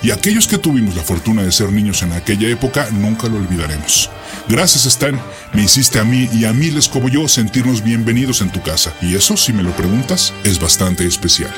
Y 0.02 0.10
aquellos 0.10 0.46
que 0.46 0.58
tuvimos 0.58 0.94
la 0.96 1.02
fortuna 1.02 1.42
de 1.42 1.52
ser 1.52 1.72
niños 1.72 2.02
en 2.02 2.12
aquella 2.12 2.48
época, 2.48 2.88
nunca 2.92 3.28
lo 3.28 3.36
olvidaremos. 3.36 4.10
Gracias, 4.48 4.86
Stan. 4.86 5.20
Me 5.52 5.62
hiciste 5.62 5.98
a 5.98 6.04
mí 6.04 6.28
y 6.32 6.44
a 6.44 6.52
miles 6.52 6.88
como 6.88 7.08
yo 7.08 7.28
sentirnos 7.28 7.82
bienvenidos 7.82 8.40
en 8.40 8.50
tu 8.50 8.62
casa. 8.62 8.94
Y 9.02 9.14
eso, 9.14 9.36
si 9.36 9.52
me 9.52 9.62
lo 9.62 9.70
preguntas, 9.72 10.32
es 10.44 10.60
bastante 10.60 11.06
especial. 11.06 11.52